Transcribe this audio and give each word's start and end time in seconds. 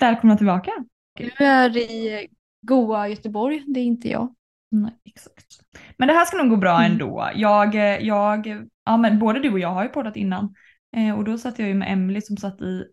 Välkomna 0.00 0.36
tillbaka. 0.36 0.70
Du 1.18 1.44
är 1.44 1.76
i 1.76 2.28
goa 2.62 3.08
Göteborg, 3.08 3.64
det 3.66 3.80
är 3.80 3.84
inte 3.84 4.08
jag. 4.08 4.34
Nej, 4.70 4.92
exakt. 5.04 5.46
Men 5.96 6.08
det 6.08 6.14
här 6.14 6.24
ska 6.24 6.36
nog 6.36 6.48
gå 6.50 6.56
bra 6.56 6.78
Mm. 6.78 6.92
ändå. 6.92 7.30
Jag, 7.34 7.74
jag, 8.02 8.46
ja 8.84 8.96
men 8.96 9.18
både 9.18 9.40
du 9.40 9.52
och 9.52 9.58
jag 9.58 9.68
har 9.68 9.82
ju 9.82 9.88
poddat 9.88 10.16
innan. 10.16 10.54
Eh, 10.96 11.18
och 11.18 11.24
då 11.24 11.38
satt 11.38 11.58
jag 11.58 11.68
ju 11.68 11.74
med 11.74 11.92
Emily 11.92 12.20
som 12.20 12.36
satt 12.36 12.60
i 12.62 12.84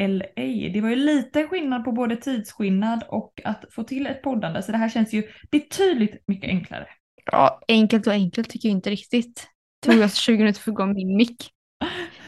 LA. 0.00 0.42
Det 0.72 0.80
var 0.80 0.88
ju 0.88 0.96
lite 0.96 1.46
skillnad 1.46 1.84
på 1.84 1.92
både 1.92 2.16
tidsskillnad 2.16 3.04
och 3.08 3.40
att 3.44 3.64
få 3.70 3.82
till 3.82 4.06
ett 4.06 4.22
poddande. 4.22 4.62
Så 4.62 4.72
det 4.72 4.78
här 4.78 4.88
känns 4.88 5.12
ju 5.12 5.22
betydligt 5.50 6.24
mycket 6.26 6.48
enklare. 6.48 6.86
Ja, 7.32 7.60
enkelt 7.68 8.06
och 8.06 8.12
enkelt 8.12 8.50
tycker 8.50 8.68
jag 8.68 8.76
inte 8.76 8.90
riktigt. 8.90 9.48
Det 9.80 9.92
tog 9.92 10.02
oss 10.04 10.14
20 10.14 10.38
minuter 10.38 10.60
för 10.60 10.60
att 10.60 10.64
få 10.64 10.70
igång 10.82 10.94
min 10.94 11.16
mick. 11.16 11.50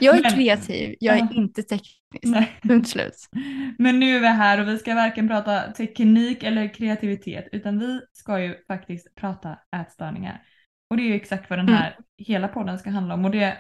Jag 0.01 0.19
är 0.19 0.23
Men- 0.23 0.30
kreativ, 0.32 0.96
jag 1.01 1.14
är 1.17 1.21
Ja. 1.21 1.29
inte 1.32 1.62
teknisk. 1.62 1.98
Punkt 2.62 2.89
slut. 2.89 3.29
Men 3.79 4.00
nu 4.00 4.17
är 4.17 4.21
vi 4.21 4.27
här 4.27 4.61
och 4.61 4.69
vi 4.69 4.79
ska 4.79 4.95
varken 4.95 5.29
prata 5.29 5.61
teknik 5.72 6.43
eller 6.43 6.75
kreativitet 6.75 7.49
utan 7.53 7.79
vi 7.79 8.00
ska 8.13 8.41
ju 8.41 8.55
faktiskt 8.67 9.14
prata 9.14 9.58
ätstörningar. 9.77 10.43
Och 10.91 10.96
det 10.96 11.03
är 11.03 11.07
ju 11.08 11.14
exakt 11.14 11.50
vad 11.50 11.58
den 11.58 11.68
här 11.68 11.96
hela 12.18 12.49
podden 12.49 12.79
ska 12.79 12.91
handla 12.91 13.14
om 13.14 13.25
och 13.25 13.31
det 13.31 13.57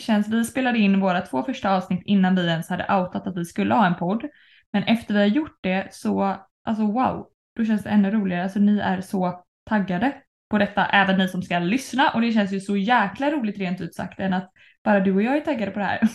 känns, 0.00 0.28
vi 0.28 0.44
spelade 0.44 0.78
in 0.78 1.00
våra 1.00 1.20
två 1.20 1.42
första 1.42 1.70
avsnitt 1.70 2.02
innan 2.04 2.34
vi 2.36 2.46
ens 2.46 2.68
hade 2.68 2.82
outat 2.84 3.26
att 3.26 3.36
vi 3.36 3.44
skulle 3.44 3.74
ha 3.74 3.86
en 3.86 3.94
podd. 3.94 4.24
Men 4.72 4.82
efter 4.82 5.14
vi 5.14 5.20
har 5.20 5.26
gjort 5.26 5.58
det 5.62 5.88
så, 5.90 6.36
alltså 6.64 6.86
wow, 6.86 7.26
då 7.56 7.64
känns 7.64 7.82
det 7.82 7.90
ännu 7.90 8.10
roligare. 8.10 8.42
Alltså 8.42 8.58
ni 8.58 8.78
är 8.78 9.00
så 9.00 9.44
taggade 9.70 10.12
på 10.50 10.58
detta, 10.58 10.86
även 10.86 11.18
ni 11.18 11.28
som 11.28 11.42
ska 11.42 11.58
lyssna 11.58 12.10
och 12.10 12.20
det 12.20 12.32
känns 12.32 12.52
ju 12.52 12.60
så 12.60 12.76
jäkla 12.76 13.30
roligt 13.30 13.58
rent 13.58 13.80
ut 13.80 13.94
sagt 13.94 14.20
än 14.20 14.32
att 14.32 14.50
bara 14.84 15.00
du 15.00 15.14
och 15.14 15.22
jag 15.22 15.36
är 15.36 15.40
taggade 15.40 15.70
på 15.70 15.78
det 15.78 15.84
här. 15.84 16.00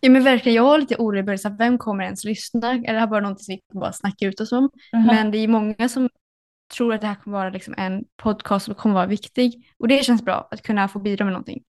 Ja 0.00 0.10
men 0.10 0.24
verkligen, 0.24 0.56
jag 0.56 0.62
var 0.64 0.78
lite 0.78 0.96
orolig 0.96 1.20
i 1.20 1.22
början, 1.22 1.38
så 1.38 1.48
här, 1.48 1.56
vem 1.56 1.78
kommer 1.78 2.04
ens 2.04 2.24
lyssna? 2.24 2.72
Är 2.72 2.92
det 2.92 3.00
här 3.00 3.06
bara 3.06 3.20
någonting 3.20 3.44
som 3.44 3.54
vi 3.54 3.60
kan 3.72 3.80
bara 3.80 3.92
snacka 3.92 4.26
ut 4.26 4.40
oss 4.40 4.52
om? 4.52 4.70
Men 4.92 5.30
det 5.30 5.38
är 5.38 5.48
många 5.48 5.88
som 5.88 6.08
tror 6.74 6.94
att 6.94 7.00
det 7.00 7.06
här 7.06 7.14
kommer 7.14 7.38
vara 7.38 7.50
liksom 7.50 7.74
en 7.76 8.04
podcast 8.16 8.64
som 8.64 8.74
kommer 8.74 8.94
vara 8.94 9.06
viktig. 9.06 9.66
Och 9.78 9.88
det 9.88 10.04
känns 10.04 10.24
bra 10.24 10.48
att 10.50 10.62
kunna 10.62 10.88
få 10.88 10.98
bidra 10.98 11.24
med 11.24 11.32
någonting. 11.32 11.62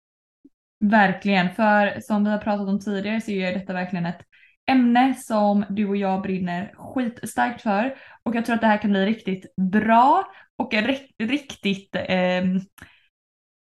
Verkligen, 0.79 1.55
för 1.55 1.99
som 1.99 2.23
vi 2.23 2.29
har 2.29 2.37
pratat 2.37 2.67
om 2.67 2.79
tidigare 2.79 3.21
så 3.21 3.31
är 3.31 3.53
detta 3.53 3.73
verkligen 3.73 4.05
ett 4.05 4.21
ämne 4.69 5.15
som 5.17 5.65
du 5.69 5.87
och 5.87 5.97
jag 5.97 6.21
brinner 6.21 6.73
skitstarkt 6.77 7.61
för. 7.61 7.95
Och 8.23 8.35
jag 8.35 8.45
tror 8.45 8.55
att 8.55 8.61
det 8.61 8.67
här 8.67 8.81
kan 8.81 8.91
bli 8.91 9.05
riktigt 9.05 9.55
bra 9.71 10.23
och 10.57 10.73
en 10.73 10.95
riktigt, 11.19 11.95
ehm, 11.95 12.59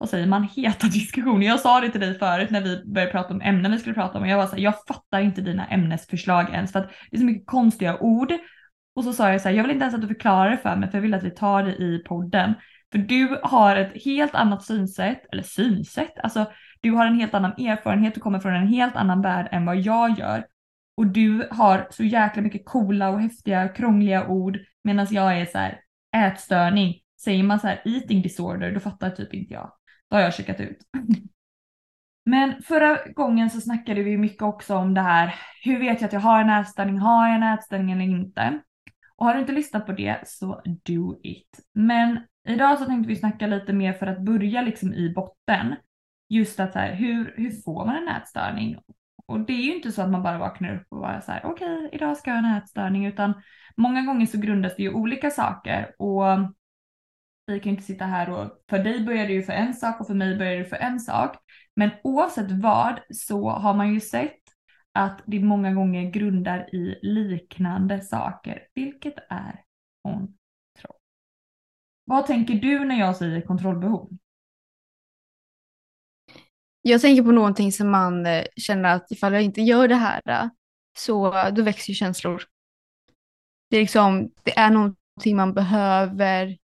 vad 0.04 0.10
säger 0.10 0.28
man, 0.28 0.44
heta 0.56 0.88
diskussioner. 0.94 1.48
Jag 1.48 1.60
sa 1.60 1.82
det 1.82 1.90
till 1.90 2.02
dig 2.02 2.20
förut 2.20 2.50
när 2.50 2.62
vi 2.62 2.84
började 2.86 3.12
prata 3.12 3.34
om 3.34 3.42
ämnen 3.42 3.72
vi 3.72 3.80
skulle 3.80 3.96
prata 3.96 4.18
om 4.18 4.24
och 4.24 4.30
jag 4.30 4.38
var 4.38 4.46
så 4.46 4.56
här, 4.56 4.64
jag 4.64 4.86
fattar 4.88 5.22
inte 5.22 5.42
dina 5.42 5.68
ämnesförslag 5.68 6.50
ens 6.54 6.72
för 6.72 6.80
att 6.80 6.92
det 7.12 7.18
är 7.18 7.20
så 7.20 7.26
mycket 7.26 7.48
konstiga 7.48 7.98
ord. 8.00 8.34
Och 8.96 9.04
så 9.04 9.14
sa 9.14 9.32
jag 9.32 9.42
så 9.42 9.50
här, 9.50 9.56
jag 9.56 9.64
vill 9.64 9.72
inte 9.72 9.84
ens 9.84 9.96
att 9.96 10.02
du 10.02 10.08
förklarar 10.08 10.52
det 10.52 10.58
för 10.58 10.76
mig 10.76 10.92
för 10.92 10.98
jag 10.98 11.02
vill 11.02 11.14
att 11.14 11.24
vi 11.24 11.32
tar 11.32 11.64
det 11.64 11.72
i 11.72 12.04
podden. 12.06 12.54
För 12.92 12.98
du 13.00 13.40
har 13.44 13.76
ett 13.76 14.04
helt 14.06 14.36
annat 14.36 14.64
synsätt, 14.64 15.26
eller 15.32 15.44
synsätt, 15.44 16.20
alltså 16.24 16.46
du 16.82 16.92
har 16.92 17.06
en 17.06 17.20
helt 17.20 17.34
annan 17.34 17.52
erfarenhet, 17.52 18.16
du 18.16 18.22
kommer 18.22 18.40
från 18.40 18.56
en 18.56 18.68
helt 18.68 18.96
annan 18.96 19.22
värld 19.22 19.48
än 19.52 19.66
vad 19.66 19.78
jag 19.78 20.20
gör. 20.20 20.46
Och 20.98 21.08
du 21.08 21.48
har 21.52 21.88
så 21.90 22.04
jäkla 22.04 22.42
mycket 22.42 22.66
coola 22.66 23.10
och 23.10 23.22
häftiga 23.22 23.68
krångliga 23.68 24.28
ord 24.28 24.58
medan 24.84 25.08
jag 25.10 25.38
är 25.38 25.46
så 25.46 25.58
här 25.58 25.80
ätstörning. 26.16 26.96
Säger 27.24 27.44
man 27.44 27.60
så 27.60 27.68
här 27.68 27.82
eating 27.86 28.22
disorder 28.22 28.72
då 28.72 28.80
fattar 28.80 29.10
typ 29.10 29.34
inte 29.34 29.54
jag. 29.54 29.72
Då 30.14 30.18
har 30.18 30.24
jag 30.24 30.34
checkat 30.34 30.60
ut. 30.60 30.78
Men 32.26 32.62
förra 32.62 32.98
gången 33.16 33.50
så 33.50 33.62
snackade 33.62 34.04
vi 34.04 34.18
mycket 34.18 34.42
också 34.42 34.76
om 34.76 34.94
det 34.94 35.02
här, 35.02 35.36
hur 35.64 35.80
vet 35.80 36.02
jag 36.02 36.08
att 36.08 36.14
jag 36.14 36.20
har 36.20 36.42
en 36.42 36.50
ätstörning, 36.50 36.98
har 36.98 37.28
jag 37.28 37.36
en 37.36 37.44
ätstörning 37.44 37.92
eller 37.92 38.04
inte? 38.04 38.60
Och 39.16 39.26
har 39.26 39.34
du 39.34 39.40
inte 39.40 39.52
lyssnat 39.54 39.86
på 39.86 39.92
det 39.92 40.28
så 40.28 40.62
do 40.66 41.20
it. 41.24 41.60
Men 41.74 42.20
idag 42.48 42.80
så 42.80 42.86
tänkte 42.86 43.08
vi 43.08 43.16
snacka 43.16 43.48
lite 43.48 43.74
mer 43.74 43.94
för 43.94 44.08
att 44.08 44.20
börja 44.20 44.62
liksom 44.62 44.94
i 44.94 45.14
botten. 45.14 45.76
Just 46.30 46.60
att 46.60 46.74
så 46.74 46.80
här, 46.80 46.94
hur, 46.94 47.34
hur 47.38 47.52
får 47.62 47.86
man 47.86 47.96
en 47.96 48.16
ätstörning? 48.16 48.80
Och 49.26 49.40
det 49.40 49.54
är 49.54 49.64
ju 49.64 49.76
inte 49.76 49.92
så 49.92 50.02
att 50.02 50.12
man 50.12 50.24
bara 50.24 50.38
vaknar 50.38 50.76
upp 50.76 50.88
och 50.90 51.00
bara 51.00 51.22
så 51.22 51.32
här, 51.32 51.46
okej, 51.46 51.90
idag 51.92 52.18
ska 52.18 52.32
jag 52.32 52.42
ha 52.42 52.50
en 52.50 52.58
ätstörning, 52.58 53.06
utan 53.06 53.34
många 53.78 54.02
gånger 54.02 54.26
så 54.26 54.38
grundas 54.38 54.76
det 54.76 54.84
ju 54.84 54.94
olika 54.94 55.30
saker 55.30 55.92
och 56.00 56.24
vi 57.46 57.60
kan 57.60 57.72
ju 57.72 57.72
inte 57.72 57.84
sitta 57.84 58.06
här 58.06 58.30
och 58.30 58.64
för 58.70 58.80
dig 58.80 59.04
börjar 59.06 59.28
det 59.28 59.34
ju 59.34 59.44
för 59.44 59.54
en 59.54 59.74
sak 59.74 60.02
och 60.02 60.08
för 60.08 60.14
mig 60.14 60.38
börjar 60.38 60.58
det 60.58 60.66
för 60.66 60.76
en 60.76 61.00
sak. 61.00 61.36
Men 61.76 61.92
oavsett 62.04 62.52
vad 62.52 63.00
så 63.10 63.50
har 63.50 63.74
man 63.74 63.94
ju 63.94 64.00
sett 64.00 64.40
att 64.92 65.22
det 65.26 65.40
många 65.40 65.74
gånger 65.74 66.12
grundar 66.12 66.76
i 66.76 67.00
liknande 67.02 68.02
saker, 68.02 68.68
vilket 68.74 69.16
är 69.30 69.64
kontroll. 70.04 71.00
Vad 72.06 72.28
tänker 72.28 72.54
du 72.54 72.86
när 72.86 73.00
jag 73.00 73.16
säger 73.16 73.42
kontrollbehov? 73.42 74.10
Jag 76.82 77.02
tänker 77.02 77.24
på 77.24 77.32
någonting 77.32 77.72
som 77.72 77.92
man 77.92 78.26
eh, 78.26 78.44
känner 78.56 78.96
att 78.96 79.12
ifall 79.12 79.34
jag 79.34 79.42
inte 79.42 79.62
gör 79.62 79.88
det 79.88 79.96
här 79.96 80.22
eh, 80.26 80.50
så 80.98 81.32
då 81.52 81.62
växer 81.62 81.90
ju 81.90 81.96
känslor. 81.96 82.44
Det 83.70 83.78
är 83.78 83.82
liksom, 83.82 84.32
det 84.44 84.58
är 84.58 84.72
någonting 84.72 85.36
man 85.36 85.54
behöver 85.54 86.58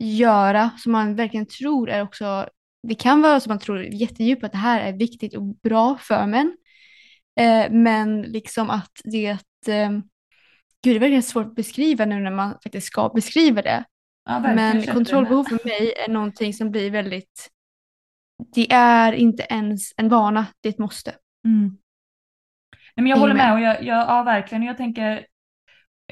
göra 0.00 0.70
som 0.78 0.92
man 0.92 1.14
verkligen 1.14 1.46
tror 1.46 1.90
är 1.90 2.02
också, 2.02 2.48
det 2.88 2.94
kan 2.94 3.22
vara 3.22 3.40
som 3.40 3.50
man 3.50 3.58
tror 3.58 3.82
jättedjupt 3.82 4.44
att 4.44 4.52
det 4.52 4.58
här 4.58 4.80
är 4.80 4.92
viktigt 4.92 5.36
och 5.36 5.42
bra 5.42 5.96
för 6.00 6.26
män. 6.26 6.56
Eh, 7.40 7.70
men 7.70 8.22
liksom 8.22 8.70
att 8.70 8.92
det, 9.04 9.28
eh, 9.68 9.90
gud 10.82 10.94
det 10.94 10.96
är 10.96 10.98
verkligen 10.98 11.22
svårt 11.22 11.46
att 11.46 11.54
beskriva 11.54 12.04
nu 12.04 12.20
när 12.20 12.30
man 12.30 12.50
faktiskt 12.50 12.86
ska 12.86 13.08
beskriva 13.08 13.62
det. 13.62 13.84
Ja, 14.24 14.40
Men 14.40 14.86
kontrollbehov 14.86 15.44
för 15.44 15.68
mig 15.68 15.92
är 16.06 16.12
någonting 16.12 16.54
som 16.54 16.70
blir 16.70 16.90
väldigt, 16.90 17.50
det 18.54 18.72
är 18.72 19.12
inte 19.12 19.46
ens 19.50 19.92
en 19.96 20.08
vana, 20.08 20.46
det 20.60 20.68
är 20.68 20.72
ett 20.72 20.78
måste. 20.78 21.14
Mm. 21.44 21.78
Nej, 22.94 23.02
men 23.02 23.06
jag 23.06 23.16
håller 23.16 23.34
med 23.34 23.44
med. 23.44 23.54
och 23.54 23.60
jag, 23.60 23.84
jag, 23.84 24.08
ja 24.08 24.22
verkligen. 24.22 24.62
Jag 24.62 24.76
tänker 24.76 25.26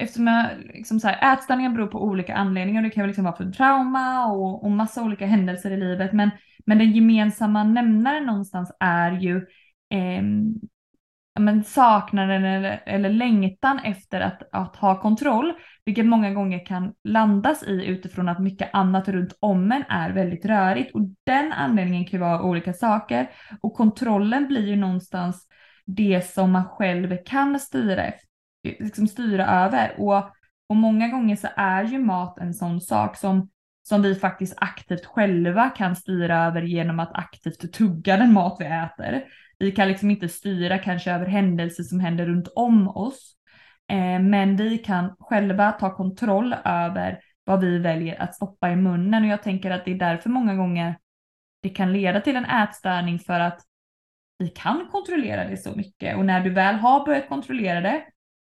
eftersom 0.01 0.27
jag 0.27 0.47
liksom 0.73 0.99
så 0.99 1.07
här, 1.07 1.33
ätstörningar 1.33 1.69
beror 1.69 1.87
på 1.87 2.03
olika 2.03 2.35
anledningar. 2.35 2.81
Det 2.81 2.89
kan 2.89 3.07
liksom 3.07 3.23
vara 3.23 3.35
för 3.35 3.51
trauma 3.51 4.25
och, 4.25 4.63
och 4.63 4.71
massa 4.71 5.03
olika 5.03 5.25
händelser 5.25 5.71
i 5.71 5.77
livet. 5.77 6.13
Men, 6.13 6.29
men 6.65 6.77
den 6.77 6.91
gemensamma 6.91 7.63
nämnaren 7.63 8.25
någonstans 8.25 8.71
är 8.79 9.11
ju 9.11 9.37
eh, 9.89 10.23
men 11.39 11.63
saknaden 11.63 12.45
eller, 12.45 12.83
eller 12.85 13.09
längtan 13.09 13.79
efter 13.79 14.21
att, 14.21 14.43
att 14.51 14.75
ha 14.75 15.01
kontroll. 15.01 15.53
Vilket 15.85 16.05
många 16.05 16.33
gånger 16.33 16.65
kan 16.65 16.93
landas 17.03 17.63
i 17.63 17.85
utifrån 17.85 18.29
att 18.29 18.39
mycket 18.39 18.69
annat 18.73 19.07
runt 19.07 19.37
om 19.39 19.71
en 19.71 19.83
är 19.89 20.09
väldigt 20.09 20.45
rörigt. 20.45 20.95
Och 20.95 21.01
den 21.25 21.51
anledningen 21.53 22.05
kan 22.05 22.19
ju 22.19 22.25
vara 22.25 22.43
olika 22.43 22.73
saker. 22.73 23.29
Och 23.61 23.73
kontrollen 23.73 24.47
blir 24.47 24.67
ju 24.67 24.75
någonstans 24.75 25.47
det 25.85 26.25
som 26.25 26.51
man 26.51 26.65
själv 26.65 27.17
kan 27.25 27.59
styra, 27.59 28.03
efter, 28.03 28.27
liksom 28.63 29.07
styra 29.07 29.47
över. 29.47 29.95
Och, 29.97 30.29
och 30.69 30.75
många 30.75 31.07
gånger 31.07 31.35
så 31.35 31.47
är 31.55 31.83
ju 31.83 31.99
mat 31.99 32.37
en 32.37 32.53
sån 32.53 32.81
sak 32.81 33.17
som, 33.17 33.49
som 33.83 34.01
vi 34.01 34.15
faktiskt 34.15 34.53
aktivt 34.57 35.05
själva 35.05 35.69
kan 35.69 35.95
styra 35.95 36.45
över 36.45 36.61
genom 36.61 36.99
att 36.99 37.13
aktivt 37.13 37.73
tugga 37.73 38.17
den 38.17 38.33
mat 38.33 38.57
vi 38.59 38.65
äter. 38.65 39.23
Vi 39.59 39.71
kan 39.71 39.87
liksom 39.87 40.11
inte 40.11 40.29
styra 40.29 40.77
kanske 40.77 41.11
över 41.11 41.25
händelser 41.25 41.83
som 41.83 41.99
händer 41.99 42.25
runt 42.25 42.47
om 42.55 42.87
oss. 42.87 43.35
Eh, 43.91 44.19
men 44.19 44.55
vi 44.55 44.77
kan 44.77 45.15
själva 45.19 45.71
ta 45.71 45.95
kontroll 45.95 46.55
över 46.65 47.19
vad 47.43 47.61
vi 47.61 47.77
väljer 47.77 48.21
att 48.21 48.35
stoppa 48.35 48.71
i 48.71 48.75
munnen 48.75 49.23
och 49.23 49.29
jag 49.29 49.43
tänker 49.43 49.71
att 49.71 49.85
det 49.85 49.91
är 49.91 49.95
därför 49.95 50.29
många 50.29 50.55
gånger 50.55 50.95
det 51.61 51.69
kan 51.69 51.93
leda 51.93 52.21
till 52.21 52.35
en 52.35 52.45
ätstörning 52.45 53.19
för 53.19 53.39
att 53.39 53.61
vi 54.37 54.47
kan 54.47 54.87
kontrollera 54.91 55.49
det 55.49 55.57
så 55.57 55.75
mycket 55.75 56.17
och 56.17 56.25
när 56.25 56.41
du 56.41 56.49
väl 56.49 56.75
har 56.75 57.05
börjat 57.05 57.29
kontrollera 57.29 57.81
det 57.81 58.03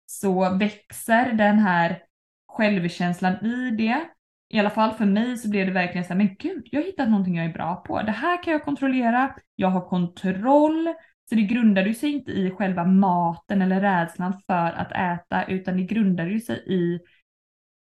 så 0.05 0.57
växer 0.57 1.31
den 1.31 1.59
här 1.59 2.03
självkänslan 2.47 3.45
i 3.45 3.71
det. 3.71 4.09
I 4.49 4.59
alla 4.59 4.69
fall 4.69 4.93
för 4.93 5.05
mig 5.05 5.37
så 5.37 5.49
blev 5.49 5.65
det 5.65 5.73
verkligen 5.73 6.03
så 6.05 6.07
här, 6.07 6.17
men 6.17 6.35
gud, 6.35 6.67
jag 6.71 6.79
har 6.79 6.85
hittat 6.85 7.09
någonting 7.09 7.35
jag 7.35 7.45
är 7.45 7.53
bra 7.53 7.75
på. 7.75 8.01
Det 8.01 8.11
här 8.11 8.43
kan 8.43 8.53
jag 8.53 8.63
kontrollera, 8.63 9.35
jag 9.55 9.67
har 9.67 9.89
kontroll. 9.89 10.93
Så 11.29 11.35
det 11.35 11.41
grundade 11.41 11.93
sig 11.93 12.11
inte 12.11 12.31
i 12.31 12.51
själva 12.51 12.85
maten 12.85 13.61
eller 13.61 13.81
rädslan 13.81 14.41
för 14.47 14.71
att 14.71 14.91
äta 14.91 15.45
utan 15.45 15.77
det 15.77 15.83
grundade 15.83 16.29
ju 16.29 16.39
sig 16.39 16.63
i 16.67 16.99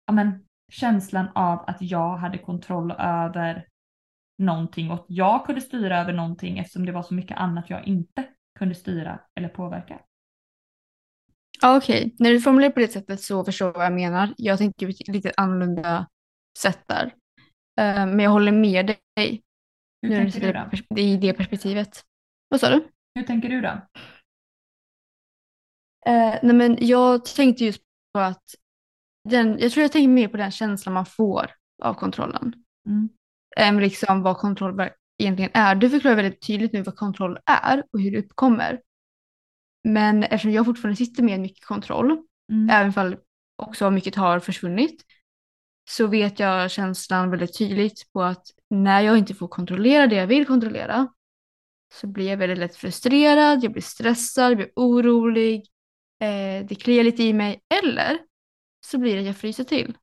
ja, 0.06 0.14
men, 0.14 0.46
känslan 0.72 1.28
av 1.36 1.64
att 1.68 1.78
jag 1.80 2.18
hade 2.18 2.38
kontroll 2.38 2.92
över 2.92 3.66
någonting 4.38 4.92
och 4.92 4.96
att 4.96 5.06
jag 5.08 5.46
kunde 5.46 5.62
styra 5.62 6.00
över 6.00 6.14
någonting 6.14 6.60
eftersom 6.60 6.86
det 6.86 6.92
var 6.92 7.04
så 7.04 7.14
mycket 7.14 7.38
annat 7.38 7.70
jag 7.70 7.88
inte 7.88 8.24
kunde 8.60 8.76
styra 8.76 9.20
eller 9.36 9.50
påverka. 9.50 10.00
Ja, 11.62 11.78
Okej, 11.78 12.16
när 12.20 12.32
du 12.32 12.42
formulerar 12.42 12.72
på 12.72 12.80
det 12.80 12.88
sättet 12.88 13.22
så 13.22 13.46
förstår 13.46 13.68
jag 13.68 13.74
vad 13.74 13.86
jag 13.86 13.94
menar. 13.94 14.34
Jag 14.38 14.58
tänker 14.58 14.88
på 14.88 15.12
lite 15.12 15.32
annorlunda 15.38 16.08
sätt 16.58 16.80
där. 16.88 17.06
Eh, 17.80 18.06
men 18.06 18.20
jag 18.20 18.32
håller 18.32 18.52
med 18.52 18.96
dig 19.16 19.44
Hur 20.02 20.10
nu 20.10 20.16
tänker 20.16 20.40
du 20.40 20.54
då? 20.54 20.96
det 20.96 21.02
i 21.02 21.18
det 21.18 21.34
perspektivet. 21.34 22.04
Vad 22.50 22.60
sa 22.60 22.70
du? 22.70 22.88
Hur 23.16 23.24
tänker 23.24 23.50
du 23.50 23.62
då? 23.62 23.68
Eh, 26.06 26.40
nej 26.44 26.56
men 26.56 26.78
jag 26.80 27.26
tänkte 27.26 27.66
just 27.66 27.82
att 28.14 28.44
den, 29.30 29.60
jag 29.60 29.72
tror 29.72 29.82
jag 29.82 29.92
tänker 29.92 30.10
mer 30.10 30.28
på 30.28 30.38
den 30.38 30.52
känslan 30.52 30.94
man 30.94 31.06
får 31.06 31.52
av 31.84 31.94
kontrollen. 31.94 32.54
Mm. 32.88 33.10
Än 33.58 33.80
liksom 33.80 34.22
vad 34.22 34.38
kontroll 34.38 34.90
egentligen 35.18 35.52
är. 35.54 35.76
Du 35.76 35.90
förklarar 35.90 36.16
väldigt 36.16 36.48
tydligt 36.48 36.74
nu 36.74 36.82
vad 36.82 36.96
kontroll 36.96 37.38
är 37.46 37.84
och 37.94 38.02
hur 38.02 38.12
det 38.12 38.20
uppkommer. 38.20 38.82
Men 39.84 40.24
eftersom 40.24 40.52
jag 40.52 40.66
fortfarande 40.66 40.96
sitter 40.96 41.24
med 41.24 41.40
mycket 41.40 41.66
kontroll, 41.66 42.24
Mm. 42.52 42.70
även 42.70 43.12
om 43.14 43.18
också 43.56 43.92
mycket 43.92 44.16
har 44.16 44.40
försvunnit, 44.40 45.06
så 45.90 46.08
vet 46.08 46.40
jag 46.40 46.72
känslan 46.72 47.30
väldigt 47.30 47.58
tydligt 47.58 48.14
på 48.14 48.24
att 48.24 48.48
när 48.70 49.02
jag 49.02 49.18
inte 49.18 49.34
får 49.34 49.48
kontrollera 49.48 50.08
det 50.08 50.16
jag 50.16 50.28
vill 50.28 50.46
kontrollera 50.46 51.08
så 51.94 52.08
blir 52.08 52.30
jag 52.30 52.38
väldigt 52.38 52.58
lätt 52.58 52.76
frustrerad, 52.76 53.64
jag 53.64 53.72
blir 53.72 53.82
stressad, 53.82 54.52
jag 54.52 54.58
blir 54.58 54.72
orolig, 54.76 55.56
eh, 56.20 56.66
det 56.66 56.76
kliar 56.82 57.04
lite 57.04 57.24
i 57.24 57.34
mig 57.34 57.62
eller 57.84 58.18
så 58.86 58.98
blir 58.98 59.14
det 59.14 59.20
att 59.20 59.26
jag 59.28 59.38
fryser 59.38 59.64
till. 59.64 59.98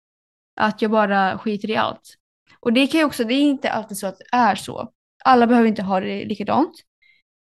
Att 0.57 0.83
jag 0.83 0.91
bara 0.91 1.39
skiter 1.39 1.71
i 1.71 1.77
allt. 1.77 2.15
Och 2.61 2.73
det 2.73 2.87
kan 2.87 3.01
ju 3.01 3.07
också, 3.07 3.25
det 3.25 3.35
är 3.35 3.41
inte 3.43 3.71
alltid 3.71 3.99
så 3.99 4.07
att 4.07 4.19
det 4.19 4.37
är 4.37 4.55
så. 4.55 4.93
Alla 5.25 5.47
behöver 5.47 5.69
inte 5.69 5.83
ha 5.83 6.01
det 6.01 6.25
likadant. 6.25 6.75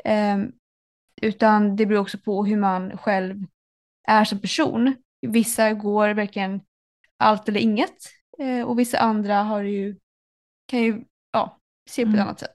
Ehm, 0.05 0.51
utan 1.21 1.75
det 1.75 1.85
beror 1.85 1.99
också 2.01 2.17
på 2.17 2.45
hur 2.45 2.57
man 2.57 2.97
själv 2.97 3.45
är 4.07 4.25
som 4.25 4.39
person. 4.39 4.95
Vissa 5.27 5.73
går 5.73 6.09
verkligen 6.09 6.61
allt 7.17 7.49
eller 7.49 7.59
inget. 7.59 7.95
Eh, 8.39 8.61
och 8.67 8.79
vissa 8.79 8.99
andra 8.99 9.35
har 9.35 9.61
ju, 9.61 9.97
kan 10.67 10.79
ju 10.79 11.03
ja, 11.31 11.59
se 11.89 12.03
på 12.03 12.09
ett 12.09 12.13
Mm. 12.15 12.27
annat 12.27 12.39
sätt. 12.39 12.53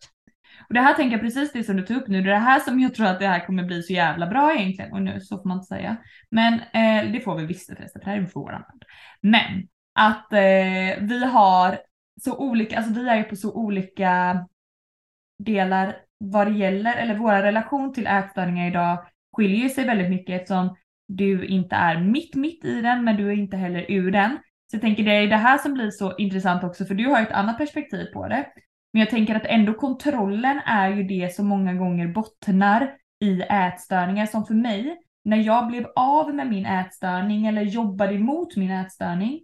Och 0.69 0.75
det 0.75 0.81
här 0.81 0.95
tänker 0.95 1.13
jag 1.13 1.21
precis 1.21 1.53
det 1.53 1.65
som 1.65 1.77
du 1.77 1.83
tog 1.83 1.97
upp 1.97 2.09
nu, 2.09 2.23
det 2.23 2.29
är 2.29 2.33
det 2.33 2.39
här 2.39 2.61
som 2.61 2.81
jag 2.81 2.95
tror 2.95 3.07
att 3.07 3.19
det 3.21 3.27
här 3.27 3.47
kommer 3.47 3.65
bli 3.65 3.83
så 3.83 3.93
jävla 3.93 4.27
bra 4.27 4.55
egentligen. 4.55 4.93
Och 4.93 5.03
nu 5.03 5.21
så 5.21 5.39
får 5.39 5.49
man 5.49 5.57
inte 5.57 5.67
säga. 5.67 5.97
Men 6.31 6.55
eh, 6.55 7.13
det 7.13 7.21
får 7.25 7.37
vi 7.37 7.47
visst 7.47 7.67
förresten, 7.67 7.89
för 7.93 7.99
det 8.11 8.17
här 8.17 8.23
är 8.23 8.27
för 8.27 8.41
våran. 8.41 8.63
Men 9.21 9.69
att 9.93 10.33
eh, 10.33 11.01
vi 11.01 11.25
har 11.33 11.79
så 12.25 12.37
olika, 12.39 12.77
alltså 12.77 12.93
vi 12.93 13.09
är 13.09 13.17
ju 13.17 13.23
på 13.23 13.37
så 13.37 13.53
olika 13.55 14.47
delar 15.39 15.97
vad 16.19 16.47
det 16.47 16.59
gäller, 16.59 16.97
eller 16.97 17.15
vår 17.15 17.33
relation 17.33 17.93
till 17.93 18.07
ätstörningar 18.07 18.69
idag 18.69 19.07
skiljer 19.37 19.63
ju 19.63 19.69
sig 19.69 19.85
väldigt 19.85 20.11
mycket 20.11 20.41
eftersom 20.41 20.77
du 21.09 21.47
inte 21.47 21.77
är 21.77 22.01
mitt 22.01 22.35
mitt 22.35 22.65
i 22.65 22.83
den 22.83 23.05
men 23.05 23.17
du 23.17 23.29
är 23.29 23.37
inte 23.37 23.57
heller 23.57 23.87
ur 23.89 24.11
den. 24.11 24.39
Så 24.71 24.77
jag 24.77 24.81
tänker 24.81 25.05
det 25.05 25.13
är 25.13 25.27
det 25.27 25.37
här 25.37 25.59
som 25.59 25.75
blir 25.75 25.91
så 25.91 26.17
intressant 26.17 26.65
också 26.65 26.85
för 26.85 26.95
du 26.95 27.07
har 27.09 27.19
ju 27.19 27.27
ett 27.27 27.33
annat 27.33 27.59
perspektiv 27.59 28.07
på 28.13 28.29
det. 28.29 28.47
Men 28.93 29.01
jag 29.01 29.11
tänker 29.11 29.35
att 29.35 29.47
ändå 29.47 29.75
kontrollen 29.75 30.61
är 30.67 30.89
ju 30.89 31.03
det 31.03 31.35
som 31.35 31.47
många 31.47 31.75
gånger 31.75 32.09
bottnar 32.09 32.97
i 33.21 33.43
ätstörningar 33.43 34.27
som 34.27 34.47
för 34.47 34.55
mig, 34.55 34.99
när 35.25 35.37
jag 35.37 35.67
blev 35.67 35.87
av 35.97 36.35
med 36.35 36.47
min 36.51 36.67
ätstörning 36.67 37.47
eller 37.47 37.63
jobbade 37.63 38.15
emot 38.15 38.57
min 38.57 38.71
ätstörning, 38.71 39.41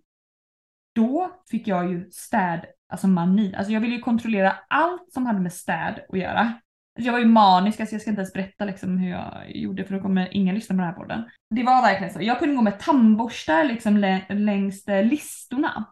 då 0.95 1.31
fick 1.51 1.69
jag 1.69 1.91
ju 1.91 2.11
städ, 2.11 2.67
alltså 2.89 3.07
mani. 3.07 3.55
Alltså 3.55 3.73
jag 3.73 3.81
ville 3.81 3.95
ju 3.95 4.01
kontrollera 4.01 4.57
allt 4.69 5.13
som 5.13 5.27
hade 5.27 5.41
med 5.41 5.53
städ 5.53 6.01
att 6.09 6.19
göra. 6.19 6.53
Jag 6.95 7.13
var 7.13 7.19
ju 7.19 7.27
manisk, 7.27 7.81
alltså 7.81 7.95
jag 7.95 8.01
ska 8.03 8.11
inte 8.11 8.21
ens 8.21 8.33
berätta 8.33 8.65
liksom 8.65 8.99
hur 8.99 9.11
jag 9.11 9.57
gjorde 9.57 9.85
för 9.85 9.95
då 9.95 10.01
kommer 10.01 10.29
ingen 10.37 10.55
lyssna 10.55 10.75
på 10.75 10.81
den 10.81 10.89
här 10.89 10.97
podden. 10.97 11.25
Det 11.51 11.63
var 11.63 11.83
verkligen 11.83 12.13
så. 12.13 12.23
Jag 12.23 12.39
kunde 12.39 12.55
gå 12.55 12.63
med 12.63 12.81
tandborstar 12.81 13.65
liksom 13.65 13.97
längs 14.29 14.89
eh, 14.89 15.07
listorna. 15.07 15.85